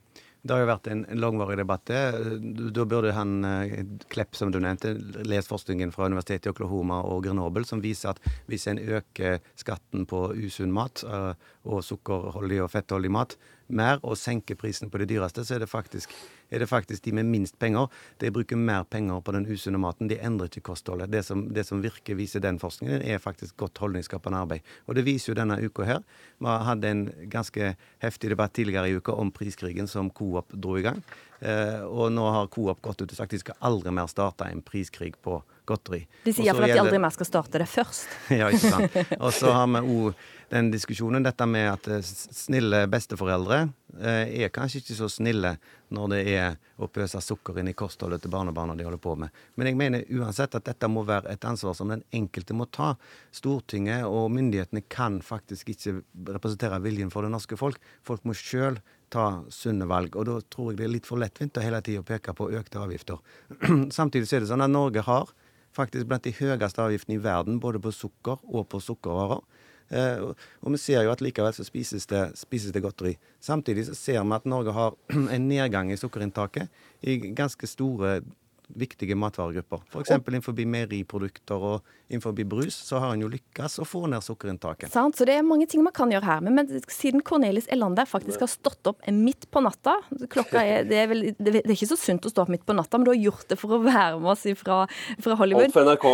[0.45, 1.89] Det har jo vært en en langvarig debatt.
[1.89, 3.79] Da burde han eh,
[4.13, 4.93] Klepp, som du nevnte,
[5.25, 10.05] lest forskningen fra Universitetet i Oklahoma og Grenoble, som viser at hvis en øker skatten
[10.11, 11.33] på usunn mat eh,
[11.65, 13.37] og sukkerholdig og fettholdig mat
[13.73, 16.13] mer, og senker prisen på det dyreste, så er det faktisk,
[16.53, 17.89] er det faktisk de med minst penger.
[18.21, 20.09] De bruker mer penger på den usunne maten.
[20.11, 21.13] De endrer ikke kostholdet.
[21.13, 24.75] Det som, det som virker, viser den forskningen, er faktisk godt holdningsskapende arbeid.
[24.87, 26.03] Og det viser jo denne uka her.
[26.39, 27.75] Vi hadde en ganske
[28.05, 31.01] heftig debatt tidligere i uka om priskrigen som Coop dro i gang.
[31.41, 34.49] Eh, og nå har Coop gått ut og sagt at de skal aldri mer starte
[34.49, 36.05] en priskrig på godteri.
[36.25, 38.09] De sier iallfall at de aldri mer skal starte det først.
[38.41, 38.97] ja, ikke sant.
[39.19, 43.61] Og så har vi òg den diskusjonen, dette med at eh, snille besteforeldre
[44.01, 45.55] eh, er kanskje ikke så snille
[45.95, 49.35] når det er å pøse sukker inn i kostholdet til barnebarna de holder på med.
[49.55, 52.95] Men jeg mener uansett at dette må være et ansvar som den enkelte må ta.
[53.35, 56.01] Stortinget og myndighetene kan faktisk ikke
[56.35, 57.81] representere viljen for det norske folk.
[58.07, 58.81] Folk må sjøl
[59.15, 60.17] ta sunne valg.
[60.19, 62.83] Og da tror jeg det er litt for lettvint å hele tida peke på økte
[62.83, 63.23] avgifter.
[63.99, 65.31] Samtidig så er det sånn at Norge har
[65.75, 69.43] faktisk blant de høyeste avgiftene i verden, både på sukker og på sukkervarer.
[69.91, 70.21] Eh,
[70.63, 73.17] og- vi ser jo at likevel så spises det, spises det godteri.
[73.41, 74.95] Samtidig så ser vi at Norge har
[75.35, 76.69] en nedgang i sukkerinntaket
[77.03, 78.23] i ganske store,
[78.69, 79.83] viktige matvaregrupper.
[79.93, 80.11] F.eks.
[80.17, 84.93] innenfor meieriprodukter og innenfor brus så har en jo lykkes å få ned sukkerinntaket.
[84.93, 85.17] Sant?
[85.19, 86.41] Så det er mange ting man kan gjøre her.
[86.45, 89.97] Men, men siden Cornelis Elander faktisk har stått opp midt på natta
[90.33, 92.77] Klokka er, det, er vel, det er ikke så sunt å stå opp midt på
[92.77, 94.85] natta, men du har gjort det for å være med oss fra,
[95.21, 95.71] fra Hollywood.
[95.71, 96.09] Alt for NRK.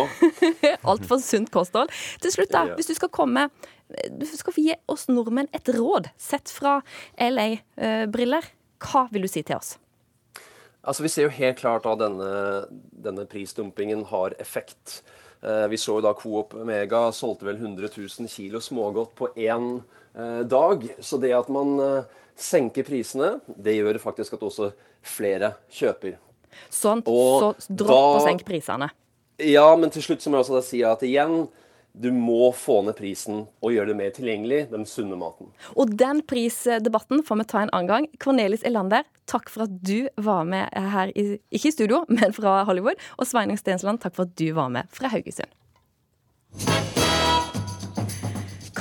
[0.93, 1.93] Alt for sunt kosthold.
[2.23, 2.75] Til slutt, da, Ja.
[2.79, 3.47] hvis du skal komme
[3.91, 6.77] Du skal få gi oss nordmenn et råd, sett fra
[7.19, 8.45] LA-briller.
[8.81, 9.75] Hva vil du si til oss?
[10.81, 12.29] Altså, Vi ser jo helt klart at denne,
[13.05, 15.01] denne prisdumpingen har effekt.
[15.41, 19.81] Eh, vi så jo da Coop Mega solgte vel 100 000 kilo smågodt på én
[20.13, 20.85] eh, dag.
[20.99, 24.71] Så det at man eh, senker prisene, det gjør faktisk at også
[25.01, 26.17] flere kjøper.
[26.69, 28.91] Sånn, Og så dropp og senke senk prisene.
[29.41, 31.45] Ja, men til slutt så må jeg også da si at igjen,
[31.93, 35.51] du må få ned prisen og gjøre det mer tilgjengelig, den sunne maten.
[35.75, 38.07] Og den prisdebatten får vi ta en annen gang.
[38.23, 42.61] Cornelis Elander, takk for at du var med her, i, ikke i studio, men fra
[42.69, 42.99] Hollywood.
[43.19, 45.51] Og Sveinung Stensland, takk for at du var med fra Haugesund.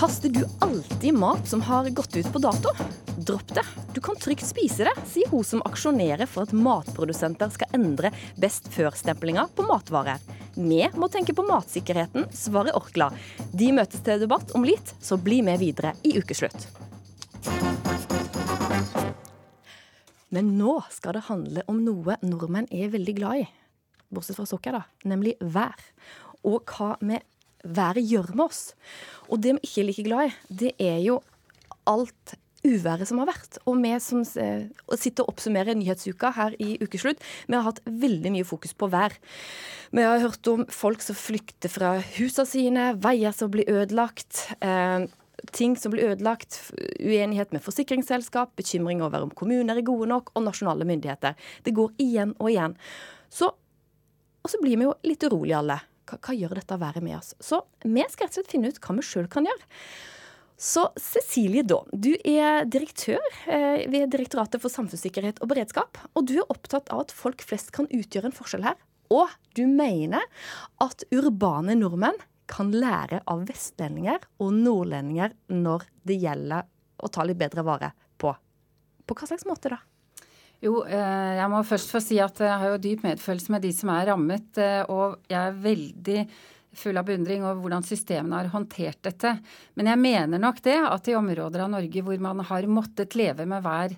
[0.00, 2.68] Kaster du alltid mat som har gått ut på dato?
[3.18, 3.62] Dropp det.
[3.94, 8.08] Du kan trygt spise det, sier hun som aksjonerer for at matprodusenter skal endre
[8.40, 10.16] best før-stemplinga på matvarer.
[10.54, 13.10] Vi må tenke på matsikkerheten, svarer Orkla.
[13.52, 16.64] De møtes til debatt om litt, så bli med videre i ukeslutt.
[20.32, 23.44] Men nå skal det handle om noe nordmenn er veldig glad i.
[24.08, 25.12] Bortsett fra sukker, da.
[25.12, 25.76] Nemlig vær.
[26.48, 27.20] Og hva med
[27.64, 28.62] været gjør med oss.
[29.28, 31.20] Og det vi ikke er like glad i, det er jo
[31.88, 32.36] alt
[32.66, 33.60] uværet som har vært.
[33.68, 34.66] Og vi som eh,
[35.00, 39.16] sitter og oppsummerer nyhetsuka her i Ukeslutt, vi har hatt veldig mye fokus på vær.
[39.96, 44.44] Vi har hørt om folk som flykter fra husene sine, veier som blir ødelagt.
[44.60, 45.08] Eh,
[45.56, 46.58] ting som blir ødelagt,
[47.00, 51.38] uenighet med forsikringsselskap, bekymring over om kommuner er gode nok, og nasjonale myndigheter.
[51.64, 52.76] Det går igjen og igjen.
[53.32, 55.80] Så, og så blir vi jo litt urolige alle.
[56.10, 57.34] Hva, hva gjør dette været med oss?
[57.38, 59.68] Så vi skal rett og slett finne ut hva vi sjøl kan gjøre.
[60.60, 66.00] Så Cecilie Da, du er direktør eh, ved Direktoratet for samfunnssikkerhet og beredskap.
[66.12, 68.76] Og du er opptatt av at folk flest kan utgjøre en forskjell her.
[69.10, 70.26] Og du mener
[70.84, 72.18] at urbane nordmenn
[72.50, 76.68] kan lære av vestlendinger og nordlendinger når det gjelder
[77.00, 78.34] å ta litt bedre vare på.
[79.06, 79.80] På hva slags måte da?
[80.60, 83.72] Jo, eh, jeg må først få si at jeg har jo dyp medfølelse med de
[83.72, 84.48] som er rammet.
[84.60, 86.24] Eh, og jeg er veldig
[86.80, 89.34] full av beundring over hvordan systemene har håndtert dette.
[89.74, 93.48] Men jeg mener nok det at i områder av Norge hvor man har måttet leve
[93.48, 93.96] med hver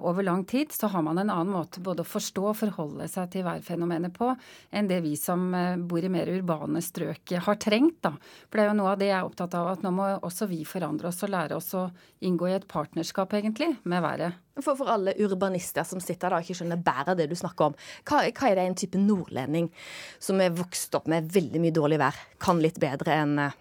[0.00, 3.28] over lang tid, så har man en annen måte både å forstå og forholde seg
[3.34, 4.30] til værfenomenet på
[4.72, 8.00] enn det vi som eh, bor i mer urbane strøk har trengt.
[8.06, 8.14] da.
[8.48, 10.48] For det er jo noe av det jeg er opptatt av, at nå må også
[10.50, 11.86] vi forandre oss og lære oss å
[12.24, 14.38] inngå i et partnerskap, egentlig, med været.
[14.60, 17.80] For, for alle urbanister som sitter der og ikke skjønner bæret det du snakker om,
[18.08, 19.70] hva, hva, er det en type nordlending
[20.20, 23.58] som er vokst opp med veldig mye dårlig vær, kan litt bedre enn eh,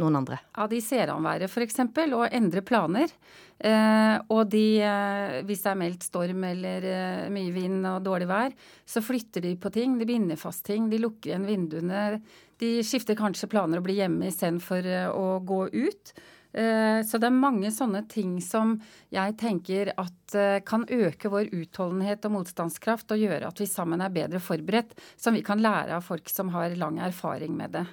[0.00, 0.38] noen andre?
[0.56, 1.80] Ja, De ser an været f.eks.
[2.14, 3.12] og endrer planer.
[3.58, 8.28] Eh, og de, eh, hvis det er meldt storm eller eh, mye vind og dårlig
[8.28, 8.54] vær,
[8.86, 9.98] så flytter de på ting.
[9.98, 10.90] De binder fast ting.
[10.90, 12.20] De lukker igjen vinduene.
[12.60, 16.14] De skifter kanskje planer og blir hjemme istedenfor eh, å gå ut.
[16.54, 18.76] Eh, så det er mange sånne ting som
[19.14, 24.04] jeg tenker at eh, kan øke vår utholdenhet og motstandskraft og gjøre at vi sammen
[24.04, 27.86] er bedre forberedt, som vi kan lære av folk som har lang erfaring med det.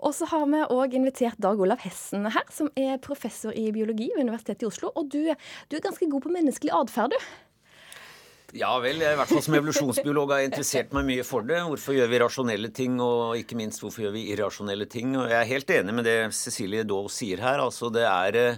[0.00, 4.08] Og så har vi òg invitert Dag Olav Hessen her, som er professor i biologi
[4.14, 4.92] ved Universitetet i Oslo.
[4.96, 5.22] Og du,
[5.68, 7.30] du er ganske god på menneskelig atferd, du.
[8.56, 11.60] Ja vel, jeg i hvert fall som evolusjonsbiolog har interessert meg mye for det.
[11.68, 15.14] Hvorfor gjør vi rasjonelle ting, og ikke minst hvorfor gjør vi irrasjonelle ting.
[15.14, 17.62] Og jeg er helt enig med det Cecilie Daae sier her.
[17.62, 18.56] Altså det er eh,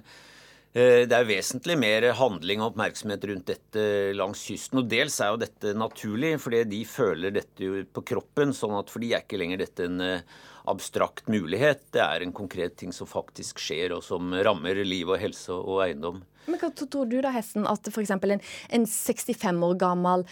[0.73, 3.85] det er vesentlig mer handling og oppmerksomhet rundt dette
[4.17, 4.81] langs kysten.
[4.81, 8.57] Og dels er jo dette naturlig, fordi de føler dette på kroppen.
[8.57, 10.25] sånn at For de er ikke lenger dette en eh,
[10.71, 11.87] abstrakt mulighet.
[11.95, 15.83] Det er en konkret ting som faktisk skjer, og som rammer liv og helse og
[15.87, 16.23] eiendom.
[16.47, 18.11] Men Hva tror du da, Hesten, at f.eks.
[18.11, 18.41] En,
[18.79, 20.25] en 65 år gammel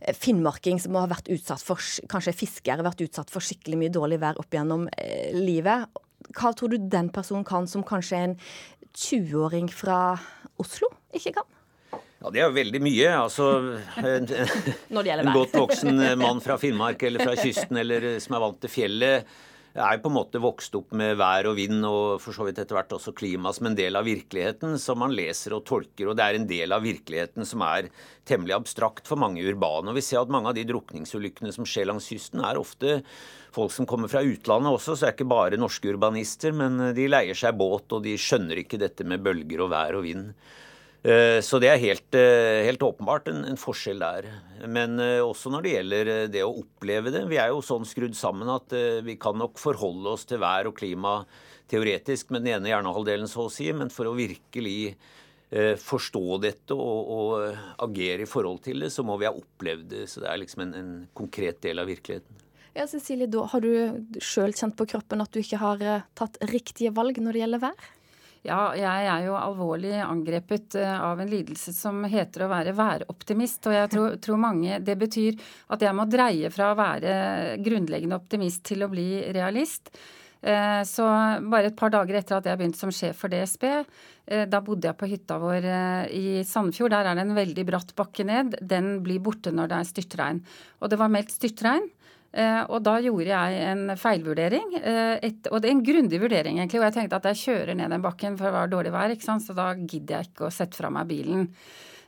[0.00, 1.80] eh, finnmarking som har vært utsatt for
[2.12, 5.88] kanskje fisker, vært utsatt for skikkelig mye dårlig vær opp gjennom eh, livet,
[6.36, 8.34] hva tror du den personen kan som kanskje en
[8.96, 10.16] 20-åring fra
[10.60, 11.48] Oslo ikke kan?
[12.20, 13.10] Ja, Det er jo veldig mye.
[13.14, 13.48] Altså,
[14.00, 18.72] en, en godt voksen mann fra Finnmark eller fra kysten eller som er vant til
[18.72, 19.36] fjellet,
[19.76, 22.78] er på en måte vokst opp med vær og vind og for så vidt etter
[22.78, 26.08] hvert også klima som en del av virkeligheten som man leser og tolker.
[26.08, 27.90] Og det er en del av virkeligheten som er
[28.28, 29.92] temmelig abstrakt for mange urbane.
[29.92, 33.00] Og vi ser at mange av de drukningsulykkene som skjer langs kysten, er ofte
[33.54, 37.08] folk som kommer fra utlandet også, så det er ikke bare norske urbanister, men de
[37.08, 40.32] leier seg båt, og de skjønner ikke dette med bølger og vær og vind.
[41.06, 44.26] Eh, så det er helt, eh, helt åpenbart en, en, forskjell der.
[44.66, 47.22] Men eh, også når det gjelder det å oppleve det.
[47.30, 48.74] Vi er jo sånn skrudd sammen at
[49.06, 51.20] vi kan nok forholde oss til vær og klima
[51.70, 54.96] teoretisk med den ene hjernehalvdelen, så å si, men for å virkelig
[55.78, 60.02] forstå dette og, og, agere i forhold til det, så må vi ha opplevd det.
[60.10, 62.42] Så det er liksom en, en konkret del av virkeligheten.
[62.76, 63.70] Ja, Cecilie, da Har du
[64.18, 65.84] sjøl kjent på kroppen at du ikke har
[66.18, 67.86] tatt riktige valg når det gjelder vær?
[68.46, 73.66] Ja, jeg er jo alvorlig angrepet eh, av en lidelse som heter å være væroptimist.
[73.66, 75.40] Og jeg tror, tror, mange Det betyr
[75.74, 79.90] at jeg må dreie fra å være grunnleggende optimist til å bli realist.
[80.46, 81.08] Eh, så
[81.50, 84.92] bare et par dager etter at jeg begynte som sjef for DSB, eh, da bodde
[84.92, 85.66] jeg på hytta vår
[86.14, 86.94] i Sandefjord.
[86.94, 88.60] Der er det en veldig bratt bakke ned.
[88.62, 90.42] Den blir borte når det er styrtregn.
[90.78, 91.90] Og det var meldt styrtregn.
[92.36, 94.76] Eh, og da gjorde jeg en feilvurdering.
[94.76, 96.82] Eh, et, og det er en grundig vurdering, egentlig.
[96.82, 99.28] Og jeg tenkte at jeg kjører ned den bakken, for det var dårlig vær, ikke
[99.28, 99.46] sant?
[99.46, 101.48] så da gidder jeg ikke å sette fra meg bilen.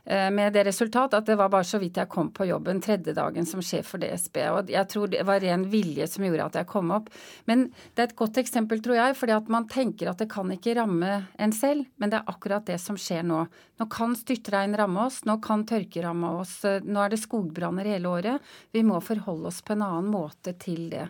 [0.09, 3.13] Eh, med det resultat at det var bare så vidt jeg kom på jobben tredje
[3.13, 4.39] dagen som sjef for DSB.
[4.55, 7.11] Og jeg tror det var ren vilje som gjorde at jeg kom opp.
[7.45, 10.49] Men det er et godt eksempel, tror jeg, fordi at man tenker at det kan
[10.55, 13.43] ikke ramme en selv, men det er akkurat det som skjer nå.
[13.77, 18.09] Nå kan styrtregn ramme oss, nå kan tørke ramme oss, nå er det skogbranner hele
[18.09, 18.49] året.
[18.73, 21.05] Vi må forholde oss på en annen måte til det.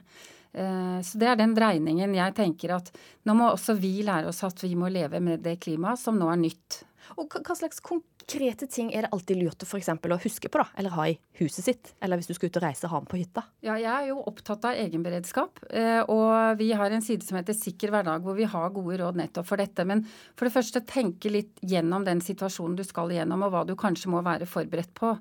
[0.51, 2.91] Eh, så Det er den dreiningen jeg tenker at
[3.23, 6.27] nå må også vi lære oss at vi må leve med det klimaet som nå
[6.33, 6.83] er nytt.
[7.15, 10.67] Og hva slags konkrete ting er det alltid lurt for eksempel, å huske på, da?
[10.79, 11.93] Eller ha i huset sitt?
[12.01, 13.43] Eller hvis du skal ut og reise, ha den på hytta?
[13.65, 15.61] Ja, jeg er jo opptatt av egenberedskap.
[15.69, 19.19] Eh, og vi har en side som heter Sikker hverdag, hvor vi har gode råd
[19.19, 19.85] nettopp for dette.
[19.89, 20.05] Men
[20.35, 24.13] for det første tenke litt gjennom den situasjonen du skal igjennom, og hva du kanskje
[24.13, 25.15] må være forberedt på.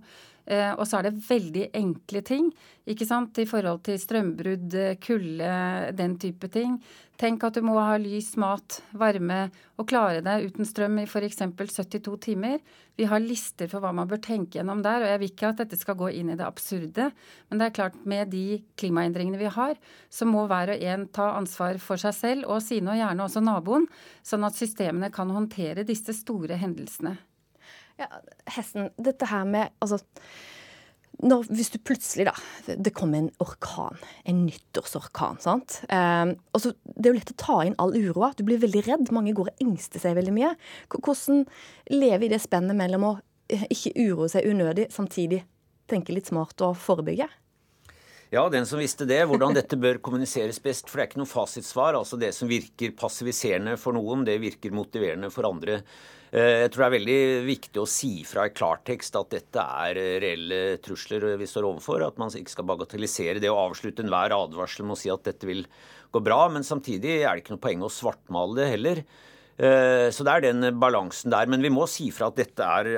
[0.49, 2.47] Eh, og så er det veldig enkle ting
[2.89, 4.73] ikke sant, i forhold til strømbrudd,
[5.05, 5.53] kulde,
[5.97, 6.79] den type ting.
[7.21, 11.43] Tenk at du må ha lys, mat, varme og klare deg uten strøm i f.eks.
[11.59, 12.63] 72 timer.
[12.97, 15.61] Vi har lister for hva man bør tenke gjennom der, og jeg vil ikke at
[15.65, 17.11] dette skal gå inn i det absurde.
[17.51, 19.77] Men det er klart, med de klimaendringene vi har,
[20.09, 23.45] så må hver og en ta ansvar for seg selv og sine, og gjerne også
[23.45, 23.89] naboen,
[24.25, 27.19] sånn at systemene kan håndtere disse store hendelsene.
[27.99, 28.09] Ja,
[28.55, 30.01] Hesten, dette her med altså
[31.19, 33.99] når, hvis du plutselig, da Det kommer en orkan.
[34.25, 35.41] En nyttårsorkan.
[35.43, 35.81] sant?
[35.91, 38.33] Eh, og så, Det er jo lett å ta inn all uroa.
[38.37, 39.11] Du blir veldig redd.
[39.11, 40.53] Mange går og engster seg veldig mye.
[40.95, 41.47] Hvordan
[41.91, 43.13] leve i det spennet mellom å
[43.51, 45.43] eh, ikke uroe seg unødig, samtidig
[45.91, 47.27] tenke litt smart og forebygge?
[48.31, 49.23] Ja, den som visste det.
[49.25, 50.91] Hvordan dette bør kommuniseres best.
[50.91, 51.97] For det er ikke noe fasitsvar.
[51.97, 55.79] Altså Det som virker passiviserende for noen, det virker motiverende for andre.
[56.29, 59.97] Eh, jeg tror det er veldig viktig å si fra i klartekst at dette er
[59.97, 62.05] eh, reelle trusler vi står overfor.
[62.05, 65.49] At man ikke skal bagatellisere det å avslutte enhver advarsel med å si at dette
[65.49, 65.65] vil
[66.13, 66.43] gå bra.
[66.53, 69.03] Men samtidig er det ikke noe poeng å svartmale det heller.
[69.59, 71.51] Eh, så det er den balansen der.
[71.51, 72.93] Men vi må si fra at dette er,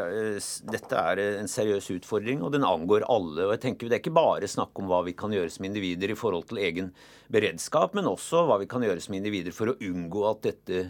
[0.71, 3.49] dette er, en seriøs utfordring, og den angår alle.
[3.49, 6.13] Og jeg tenker Det er ikke bare snakk om hva vi kan gjøre som individer
[6.13, 6.95] i forhold til egen
[7.33, 10.89] beredskap, men også hva vi kan gjøre som individer for å unngå at dette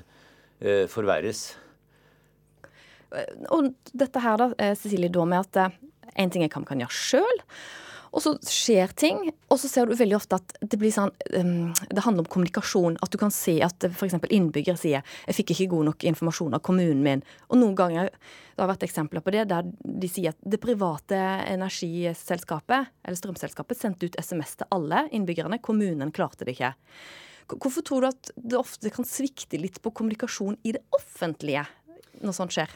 [0.92, 1.54] forverres.
[3.50, 5.72] Og dette her, da, eh, Cecilie, da med at
[6.14, 7.42] én eh, ting er hva vi kan gjøre sjøl.
[8.10, 11.70] Og så skjer ting, og så ser du veldig ofte at det blir sånn um,
[11.70, 12.98] Det handler om kommunikasjon.
[13.04, 14.18] At du kan se at f.eks.
[14.28, 17.24] innbyggere sier 'jeg fikk ikke god nok informasjon av kommunen min'.
[17.50, 21.16] Og noen ganger det har vært eksempler på det der de sier at det private
[21.46, 25.62] energiselskapet, eller strømselskapet, sendte ut SMS til alle innbyggerne.
[25.62, 26.74] Kommunen klarte det ikke.
[27.48, 31.66] Hvorfor tror du at det ofte kan svikte litt på kommunikasjon i det offentlige
[32.20, 32.70] når sånt skjer?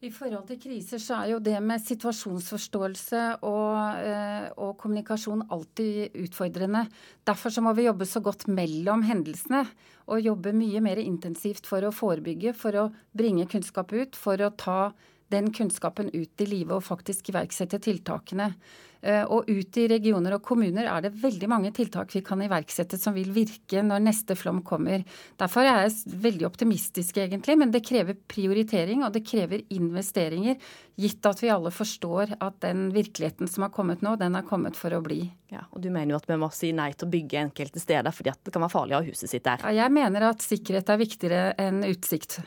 [0.00, 6.16] I forhold til kriser så er jo det med situasjonsforståelse og, eh, og, kommunikasjon alltid
[6.22, 6.86] utfordrende.
[7.28, 9.66] Derfor så må vi jobbe så godt mellom hendelsene.
[10.08, 14.48] Og jobbe mye mer intensivt for å forebygge, for å bringe kunnskap ut, for å
[14.56, 14.94] ta
[15.30, 18.54] den kunnskapen ut i livet og faktisk iverksette tiltakene.
[19.02, 22.98] Eh, og ut i regioner og kommuner er det veldig mange tiltak vi kan iverksette
[23.00, 25.06] som vil virke når neste flom kommer.
[25.40, 30.60] Derfor er jeg veldig optimistisk, egentlig, men det krever prioritering og det krever investeringer.
[31.00, 34.76] Gitt at vi alle forstår at den virkeligheten som har kommet nå, den er kommet
[34.76, 35.22] for å bli.
[35.50, 38.14] Ja, Og du mener jo at vi må si nei til å bygge enkelte steder
[38.14, 39.64] fordi det kan være farlig å ha huset sitt der?
[39.64, 42.42] Ja, jeg mener at sikkerhet er viktigere enn utsikt.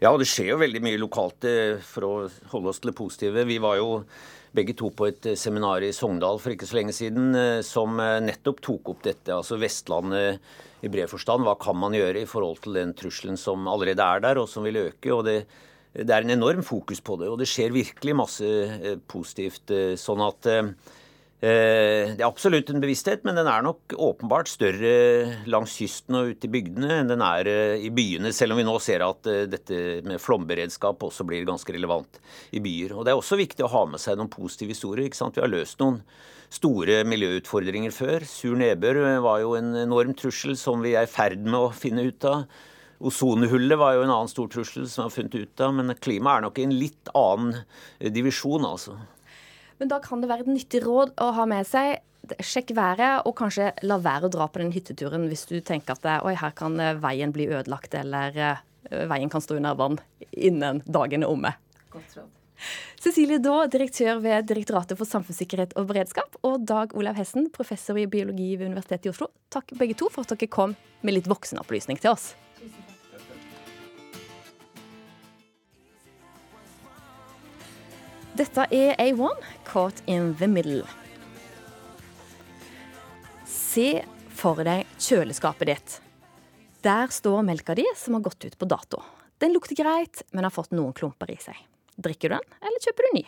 [0.00, 2.12] Ja, og det skjer jo veldig mye lokalt eh, for å
[2.54, 3.44] holde oss til det positive.
[3.46, 3.88] Vi var jo
[4.56, 7.98] begge to på et eh, seminar i Sogndal for ikke så lenge siden eh, som
[8.02, 9.32] eh, nettopp tok opp dette.
[9.34, 11.44] Altså Vestlandet i bred forstand.
[11.46, 14.66] Hva kan man gjøre i forhold til den trusselen som allerede er der, og som
[14.68, 15.12] vil øke?
[15.14, 15.40] og det
[15.98, 18.46] det er en enorm fokus på det, og det skjer virkelig masse
[19.08, 19.72] positivt.
[19.98, 20.46] Sånn at
[21.38, 26.48] det er absolutt en bevissthet, men den er nok åpenbart større langs kysten og ute
[26.48, 29.44] i bygdene enn den er eh, i byene, selv om vi nå ser at eh,
[29.46, 32.18] dette med flomberedskap også blir ganske relevant
[32.50, 32.96] i byer.
[32.96, 35.06] Og Det er også viktig å ha med seg noen positive historier.
[35.06, 35.38] ikke sant?
[35.38, 36.00] Vi har løst noen
[36.50, 38.26] store miljøutfordringer før.
[38.26, 42.08] Sur nedbør var jo en enorm trussel som vi er i ferd med å finne
[42.08, 42.48] ut av.
[42.98, 46.40] Ozonhullet var jo en annen stor trussel som vi har funnet ut av, men klimaet
[46.40, 47.62] er nok i en litt annen
[48.02, 48.96] divisjon, altså.
[49.78, 52.00] Men da kan det være et nyttig råd å ha med seg.
[52.44, 56.26] Sjekk været, og kanskje la være å dra på den hytteturen hvis du tenker at
[56.26, 58.58] oi, her kan eh, veien bli ødelagt, eller uh,
[59.08, 59.96] veien kan stå under vann
[60.34, 61.54] innen dagen er omme.
[61.94, 62.34] Godt råd.
[62.98, 68.08] Cecilie Daa, direktør ved Direktoratet for samfunnssikkerhet og beredskap, og Dag Olav Hessen, professor i
[68.10, 69.30] biologi ved Universitetet i Oslo.
[69.54, 70.74] Takk begge to for at dere kom
[71.06, 72.32] med litt voksenopplysning til oss.
[78.38, 80.84] Dette er A1, Caught in the Middle.
[83.50, 85.96] Se for deg kjøleskapet ditt.
[86.86, 89.02] Der står melka di som har gått ut på dato.
[89.42, 91.58] Den lukter greit, men har fått noen klumper i seg.
[91.98, 93.24] Drikker du den, eller kjøper du ny?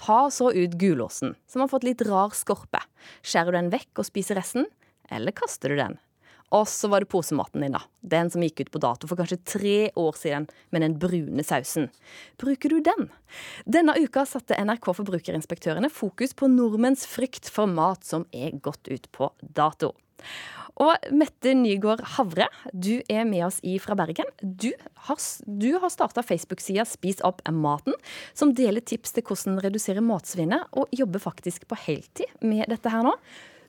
[0.00, 2.80] Ta så ut gulåsen, som har fått litt rar skorpe.
[3.20, 4.64] Skjærer du den vekk og spiser resten,
[5.12, 6.00] eller kaster du den?
[6.54, 7.82] Og så var det posematen din, da.
[8.00, 11.90] Den som gikk ut på dato for kanskje tre år siden med den brune sausen.
[12.40, 13.10] Bruker du den?
[13.68, 19.10] Denne uka satte NRK Forbrukerinspektørene fokus på nordmenns frykt for mat som er gått ut
[19.12, 19.92] på dato.
[20.78, 24.28] Og Mette Nygaard Havre, du er med oss i fra Bergen.
[24.40, 24.70] Du
[25.08, 27.96] har, du har starta Facebook-sida Spis opp maten,
[28.32, 33.06] som deler tips til hvordan redusere matsvinnet, og jobber faktisk på heltid med dette her
[33.06, 33.16] nå.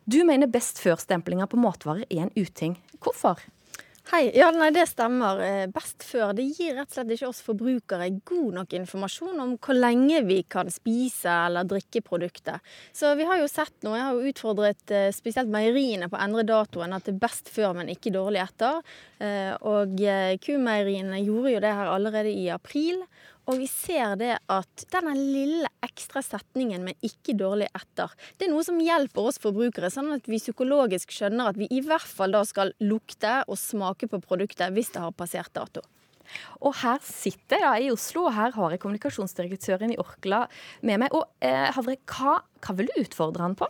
[0.10, 2.80] Du mener best før-stemplinga på matvarer er en uting.
[3.03, 3.41] Hvorfor?
[4.10, 4.32] Hei.
[4.34, 5.38] Ja, nei, Det stemmer.
[5.45, 9.51] Eh, best før det gir rett og slett ikke oss forbrukere god nok informasjon om
[9.62, 12.57] hvor lenge vi kan spise eller drikke produktet.
[12.89, 16.24] Så vi har jo sett nå, jeg har jo utfordret eh, spesielt meieriene på å
[16.26, 18.82] endre datoen at det er best før, men ikke dårlig etter.
[19.22, 19.93] Eh, og
[20.41, 23.03] kumeieriene gjorde jo det her allerede i april.
[23.50, 28.52] Og vi ser det at denne lille ekstra setningen med 'ikke dårlig etter', det er
[28.54, 32.32] noe som hjelper oss forbrukere, sånn at vi psykologisk skjønner at vi i hvert fall
[32.32, 35.82] da skal lukte og smake på produktet hvis det har passert dato.
[36.62, 40.47] Og her sitter jeg i Oslo, og her har jeg kommunikasjonsdirektøren i Orkla
[40.86, 41.10] med meg.
[41.18, 43.66] Og eh, Havre, hva, hva vil du utfordre han på?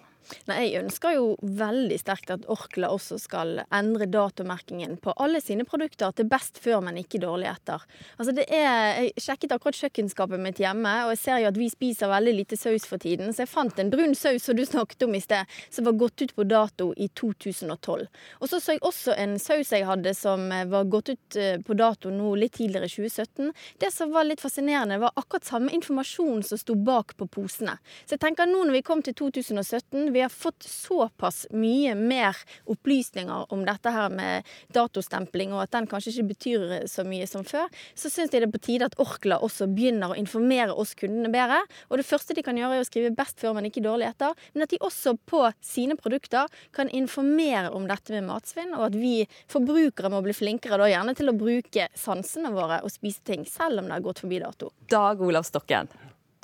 [0.49, 5.65] Nei, Jeg ønsker jo veldig sterkt at Orkla også skal endre datomerkingen på alle sine
[5.67, 7.83] produkter til best før, men ikke dårlig etter.
[8.17, 11.69] Altså det er, Jeg sjekket akkurat kjøkkenskapet mitt hjemme, og jeg ser jo at vi
[11.71, 13.33] spiser veldig lite saus for tiden.
[13.33, 16.21] Så jeg fant en brun saus som du snakket om i sted, som var gått
[16.21, 18.07] ut på dato i 2012.
[18.39, 21.75] Og så så jeg også en saus jeg hadde som var gått ut eh, på
[21.77, 23.51] dato nå litt tidligere i 2017.
[23.81, 27.77] Det som var litt fascinerende, var akkurat samme informasjon som sto bak på posene.
[28.05, 32.37] Så jeg tenker nå når vi kom til 2017, vi har fått såpass mye mer
[32.69, 37.45] opplysninger om dette her med datostempling, og at den kanskje ikke betyr så mye som
[37.47, 40.95] før, så syns jeg det er på tide at Orkla også begynner å informere oss
[40.99, 41.61] kundene bedre.
[41.89, 44.35] Og det første de kan gjøre, er å skrive 'best før, men ikke dårlig etter',
[44.53, 48.95] men at de også på sine produkter kan informere om dette med matsvinn, og at
[48.95, 53.45] vi forbrukere må bli flinkere da gjerne til å bruke sansene våre og spise ting,
[53.45, 54.71] selv om det har gått forbi dato.
[54.89, 55.89] Dag Olav Stokken,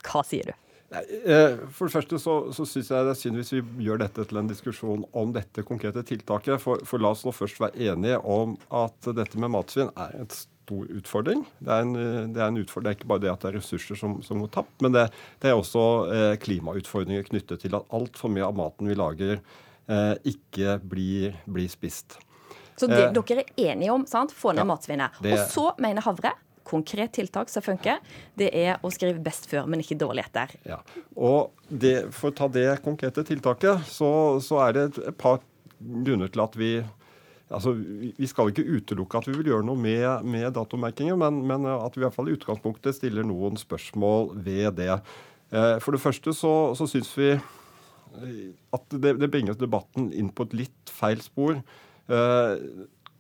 [0.05, 0.64] hva sier du?
[1.03, 4.25] Eh, for det første så, så syns jeg det er synd hvis vi gjør dette
[4.27, 6.61] til en diskusjon om dette konkrete tiltaket.
[6.63, 10.29] For, for la oss nå først være enige om at dette med matsvinn er en
[10.31, 11.43] stor utfordring.
[11.59, 11.93] Det er, en,
[12.33, 12.87] det er, en utfordring.
[12.87, 15.07] det er ikke bare det at det er ressurser som, som går tapt, men det,
[15.43, 19.43] det er også eh, klimautfordringer knyttet til at altfor mye av maten vi lager,
[19.87, 22.17] eh, ikke blir, blir spist.
[22.75, 24.33] Så det, eh, dere er enige om sant?
[24.35, 25.21] få ned ja, matsvinnet.
[25.21, 26.33] Og så mener Havre
[26.66, 28.01] konkret tiltak som funker,
[28.39, 30.55] det er å skrive best før, men ikke dårlig etter.
[30.68, 30.82] Ja.
[31.16, 34.09] Og det, For å ta det konkrete tiltaket, så,
[34.43, 35.41] så er det et par
[35.80, 36.76] grunner til at vi
[37.53, 41.68] Altså, Vi skal ikke utelukke at vi vil gjøre noe med, med datomerkingen, men, men,
[41.70, 44.95] at vi i hvert fall i utgangspunktet stiller noen spørsmål ved det.
[45.53, 47.36] Eh, for det første så, så syns vi
[48.74, 51.59] at det, det bringer debatten inn på et litt feil spor.
[52.09, 52.53] Eh,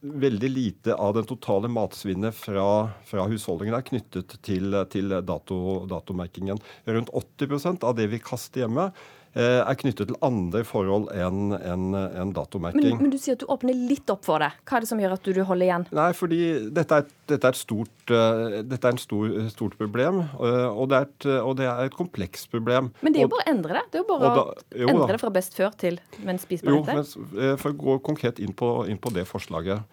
[0.01, 6.59] veldig lite av den totale matsvinnet fra, fra husholdningene er knyttet til, til dato, datomerkingen.
[6.85, 8.89] Rundt 80% av det vi kaster hjemme,
[9.35, 12.95] er knyttet til andre forhold enn en, en datomerking.
[12.95, 14.51] Men, men, du sier at du åpner litt opp for det.
[14.63, 15.87] Hva er det som gjør at du holder igjen?
[15.97, 16.39] Nei, fordi
[16.75, 21.01] dette er, dette er, stort, uh, dette er et stor, stort problem, uh, og, det
[21.07, 22.93] et, og, det er et komplekst problem.
[23.03, 23.85] Men det er jo bare å endre det.
[23.91, 26.79] Det er jo bare da, jo, å endre det fra best før til men spisbar
[26.79, 27.03] etter.
[27.03, 29.83] Jo, men for å gå konkret inn på, inn på det forslaget.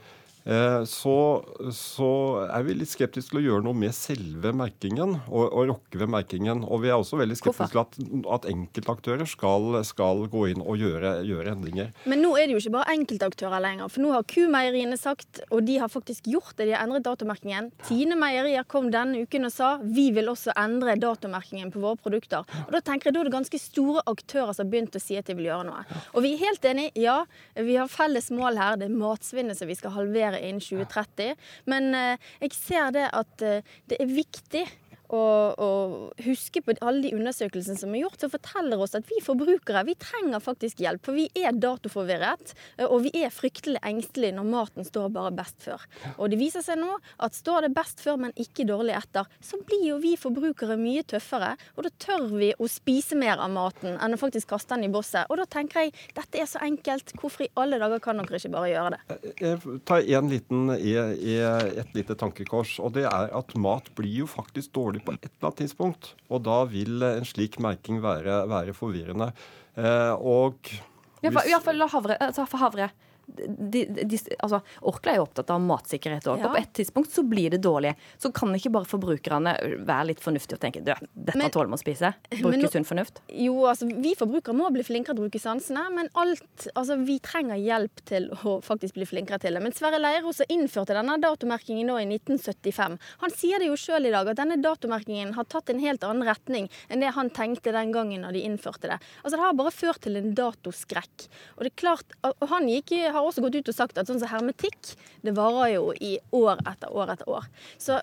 [0.44, 2.10] Eh, så, så,
[2.50, 6.10] er vi litt skeptiske til å gjøre noe med selve merkingen og, og rokke ved
[6.10, 6.64] merkingen.
[6.66, 7.98] Og vi er også veldig skeptiske til at,
[8.36, 11.92] at, enkeltaktører skal, skal, gå inn og gjøre, gjøre, endringer.
[12.10, 13.92] Men nå er det jo ikke bare enkeltaktører lenger.
[13.92, 17.70] For nå har Q-meieriene sagt, og de har faktisk gjort det, de har endret datomerkingen.
[17.86, 22.46] Tine meierier kom denne uken og sa vi vil også endre datomerkingen på våre produkter.
[22.66, 25.18] Og Da tenker jeg da er det ganske store aktører som har begynt å si
[25.18, 25.86] at de vil gjøre noe.
[26.16, 27.20] Og vi er helt enige, ja,
[27.54, 28.78] vi har felles mål her.
[28.80, 31.34] Det er matsvinnet som vi skal halvere levere innen 2030.
[31.66, 34.64] Men eh, jeg ser det at eh, det er viktig
[35.12, 35.94] og, og,
[36.24, 39.96] huske på alle de undersøkelsene som er gjort, som forteller oss at vi forbrukere vi
[40.00, 41.02] trenger faktisk hjelp.
[41.04, 42.54] For vi er datoforvirret,
[42.88, 45.84] og vi er fryktelig engstelige når maten står bare best før.
[46.16, 49.60] Og det viser seg nå at står det best før, men ikke dårlig etter, så
[49.66, 51.54] blir jo vi forbrukere mye tøffere.
[51.76, 54.92] Og da tør vi å spise mer av maten enn å faktisk kaste den i
[54.92, 55.28] bosset.
[55.28, 58.54] Og da tenker jeg dette er så enkelt, hvorfor i alle dager kan dere ikke
[58.54, 59.32] bare gjøre det?
[59.42, 64.72] Jeg tar en liten, et lite tankekors, og det er at mat blir jo faktisk
[64.76, 66.12] dårlig på et eller annet tidspunkt.
[66.32, 69.32] Og da vil en slik merking være, være forvirrende.
[69.76, 70.80] Eh, og hvis...
[71.22, 72.88] Ja, for, ja, for havre, altså for havre.
[73.26, 76.42] De, de, altså, Orkla er jo opptatt av matsikkerhet òg.
[76.42, 76.48] Ja.
[76.48, 77.94] Og på et tidspunkt så blir det dårlig.
[78.20, 79.54] Så kan ikke bare forbrukerne
[79.86, 82.12] være litt fornuftige og tenke at dette tåler vi å spise.
[82.34, 83.22] Bruke men, sunn fornuft.
[83.32, 87.18] Jo, altså, vi forbrukere må bli flinkere til å bruke sansene, men alt, altså, vi
[87.24, 89.62] trenger hjelp til å faktisk bli flinkere til det.
[89.64, 94.14] Men Sverre Leiros innførte denne datomerkingen nå i 1975, han sier det jo sjøl i
[94.14, 97.92] dag at denne datomerkingen har tatt en helt annen retning enn det han tenkte den
[97.94, 98.98] gangen når de innførte det.
[99.22, 101.28] Altså, Det har bare ført til en datoskrekk.
[101.56, 104.08] Og det er klart, og han gikk, i- har også gått ut og sagt at
[104.08, 107.46] sånn som hermetikk, det varer jo i år etter år etter år.
[107.80, 107.98] Så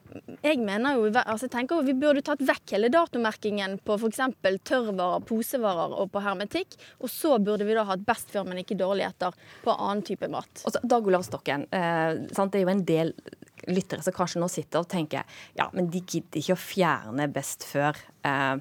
[0.45, 4.22] jeg mener jo, altså jeg tenker jo vi burde tatt vekk hele datomerkingen på f.eks.
[4.68, 6.78] tørrvarer, posevarer og på hermetikk.
[7.03, 10.30] Og så burde vi da hatt best før, men ikke dårlig etter på annen type
[10.32, 10.64] mat.
[10.66, 13.14] Og så Dag Olav Stokken, eh, det er jo en del
[13.68, 15.26] lyttere som kanskje nå sitter og tenker
[15.57, 18.55] ja, men de gidder ikke å fjerne best før, eh,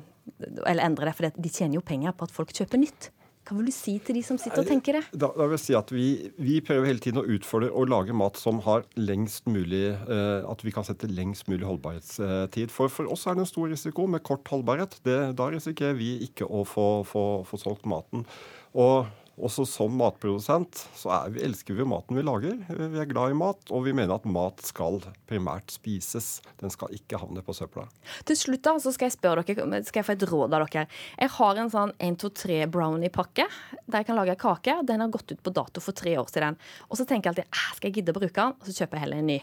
[0.66, 3.10] eller endre det, for de tjener jo penger på at folk kjøper nytt.
[3.48, 5.00] Hva vil du si til de som sitter og tenker det?
[5.16, 8.16] Da, da vil jeg si at vi, vi prøver hele tiden å utfordre og lage
[8.16, 12.68] mat som har lengst mulig eh, At vi kan sette lengst mulig holdbarhetstid.
[12.74, 14.98] For for oss er det en stor risiko med kort holdbarhet.
[15.06, 18.26] Det, da risikerer vi ikke å få, få, få solgt maten.
[18.76, 19.08] Og
[19.44, 22.56] også som matprodusent så vi, elsker vi maten vi lager.
[22.68, 26.38] Vi er glad i mat, og vi mener at mat skal primært spises.
[26.60, 27.86] Den skal ikke havne på søpla.
[28.28, 30.86] Til slutt da, så skal jeg spørre dere, skal jeg få et råd av dere.
[31.18, 33.46] Jeg har en sånn 1, 2, 3 brownie-pakke
[33.86, 34.80] der jeg kan lage kake.
[34.88, 36.58] Den har gått ut på dato for tre år siden.
[36.88, 39.06] Og så tenker jeg alltid skal jeg gidde å bruke den, og så kjøper jeg
[39.06, 39.38] heller en ny.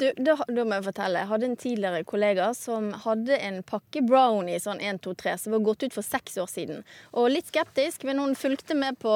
[0.00, 1.20] Du, da, da må jeg fortelle.
[1.20, 5.52] Jeg hadde en tidligere kollega som hadde en pakke brownie sånn 1, 2, 3, som
[5.52, 6.80] var gått ut for seks år siden.
[7.12, 9.12] Og litt skeptisk, men hun fulgte med på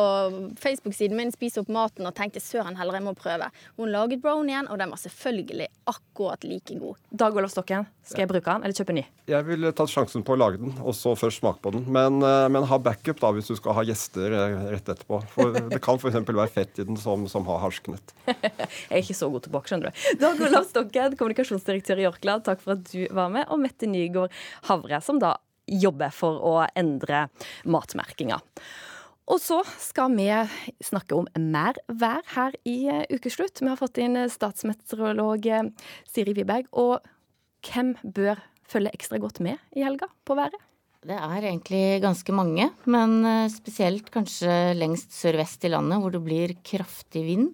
[0.60, 3.48] Facebook-siden min Spis opp maten og tenkte søren heller jeg må prøve.
[3.78, 7.00] Hun laget brownien, og den var selvfølgelig akkurat like god.
[7.08, 9.06] Dag Olav Stokken, skal jeg bruke den, eller kjøpe ny?
[9.30, 11.88] Jeg ville tatt sjansen på å lage den, og så først smake på den.
[11.88, 15.22] Men, eh, men ha backup da, hvis du skal ha gjester eh, rett etterpå.
[15.32, 16.20] For det kan f.eks.
[16.28, 18.12] være fett i den som, som har harsknet.
[18.28, 20.04] Jeg er ikke så god tilbake, skjønner du.
[20.20, 23.44] Dag Olav Stokken, kommunikasjonsdirektør i Orkla, takk for at du var med.
[23.54, 24.32] Og Mette Nygaard
[24.66, 25.36] Havre, som da
[25.70, 27.28] jobber for å endre
[27.70, 28.40] matmerkinga.
[29.30, 30.26] Og så skal vi
[30.84, 33.62] snakke om mer vær her i eh, ukeslutt.
[33.62, 35.70] Vi har fått inn eh, statsmeteorolog eh,
[36.10, 36.66] Siri Wiberg.
[36.74, 37.06] Og
[37.70, 40.58] hvem bør følge ekstra godt med i helga på været?
[41.06, 43.18] Det er egentlig ganske mange, men
[43.52, 47.50] spesielt kanskje lengst sørvest i landet, hvor det blir kraftig vind.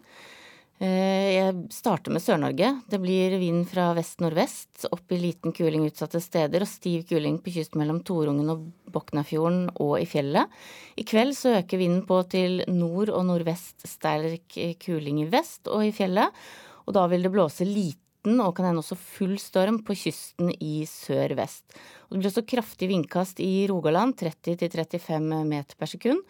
[0.81, 2.70] Eh, Jeg starter med Sør-Norge.
[2.89, 7.53] Det blir vind fra vest-nordvest, opp i liten kuling utsatte steder og stiv kuling på
[7.53, 10.49] kysten mellom Torungen og Boknafjorden og i fjellet.
[10.97, 15.85] I kveld så øker vinden på til nord og nordvest sterk kuling i vest og
[15.85, 16.33] i fjellet.
[16.89, 20.87] Og da vil det blåse liten og kan hende også full storm på kysten i
[20.89, 21.76] sør-vest.
[22.09, 26.24] Det blir også kraftig vindkast i Rogaland, 30-35 meter per sekund.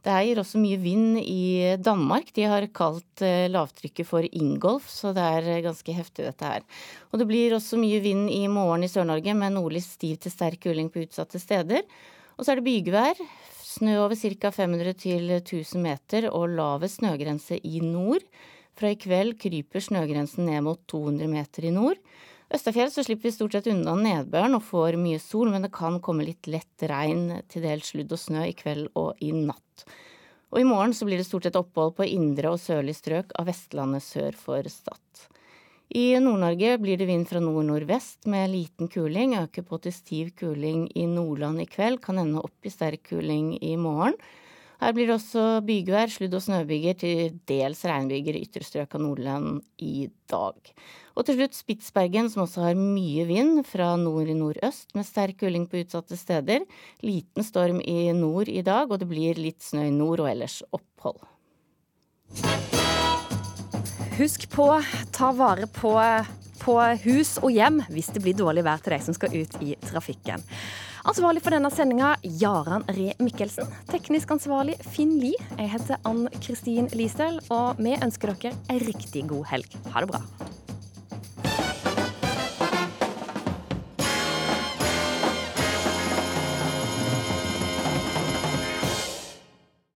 [0.00, 2.30] Det her gir også mye vind i Danmark.
[2.36, 6.64] De har kalt eh, lavtrykket for Ingolf, så det er eh, ganske heftig dette her.
[7.12, 10.62] Og det blir også mye vind i morgen i Sør-Norge med nordlig stiv til sterk
[10.64, 11.84] kuling på utsatte steder.
[12.38, 13.20] Og så er det bygevær.
[13.60, 14.50] Snø over ca.
[14.56, 18.24] 500 til 1000 meter og lavest snøgrense i nord.
[18.80, 22.00] Fra i kveld kryper snøgrensen ned mot 200 meter i nord.
[22.50, 26.00] Østafjell så slipper vi stort sett unna nedbøren og får mye sol, men det kan
[26.02, 29.84] komme litt lett regn, til dels sludd og snø i kveld og i natt.
[30.50, 33.46] Og i morgen så blir det stort sett opphold på indre og sørlig strøk av
[33.52, 35.28] Vestlandet sør for Stad.
[35.94, 40.84] I Nord-Norge blir det vind fra nord-nordvest med liten kuling, øker på til stiv kuling
[40.98, 44.18] i Nordland i kveld, kan ende opp i sterk kuling i morgen.
[44.80, 49.02] Her blir det også bygevær, sludd- og snøbyger, til dels regnbyger i ytre strøk av
[49.04, 50.72] Nordland i dag.
[51.18, 55.42] Og til slutt Spitsbergen, som også har mye vind fra nord i nordøst, med sterk
[55.42, 56.64] kuling på utsatte steder.
[57.04, 60.62] Liten storm i nord i dag, og det blir litt snø i nord og ellers
[60.72, 61.20] opphold.
[64.16, 64.68] Husk på,
[65.12, 65.92] ta vare på,
[66.60, 69.74] på hus og hjem hvis det blir dårlig vær til deg som skal ut i
[69.90, 70.44] trafikken.
[71.08, 73.68] Ansvarlig for denne sendinga, Jaran Ree Mikkelsen.
[73.88, 75.38] Teknisk ansvarlig, Finn Lie.
[75.56, 79.80] Jeg heter Ann Kristin Listel, og vi ønsker dere ei riktig god helg.
[79.94, 80.20] Ha det bra.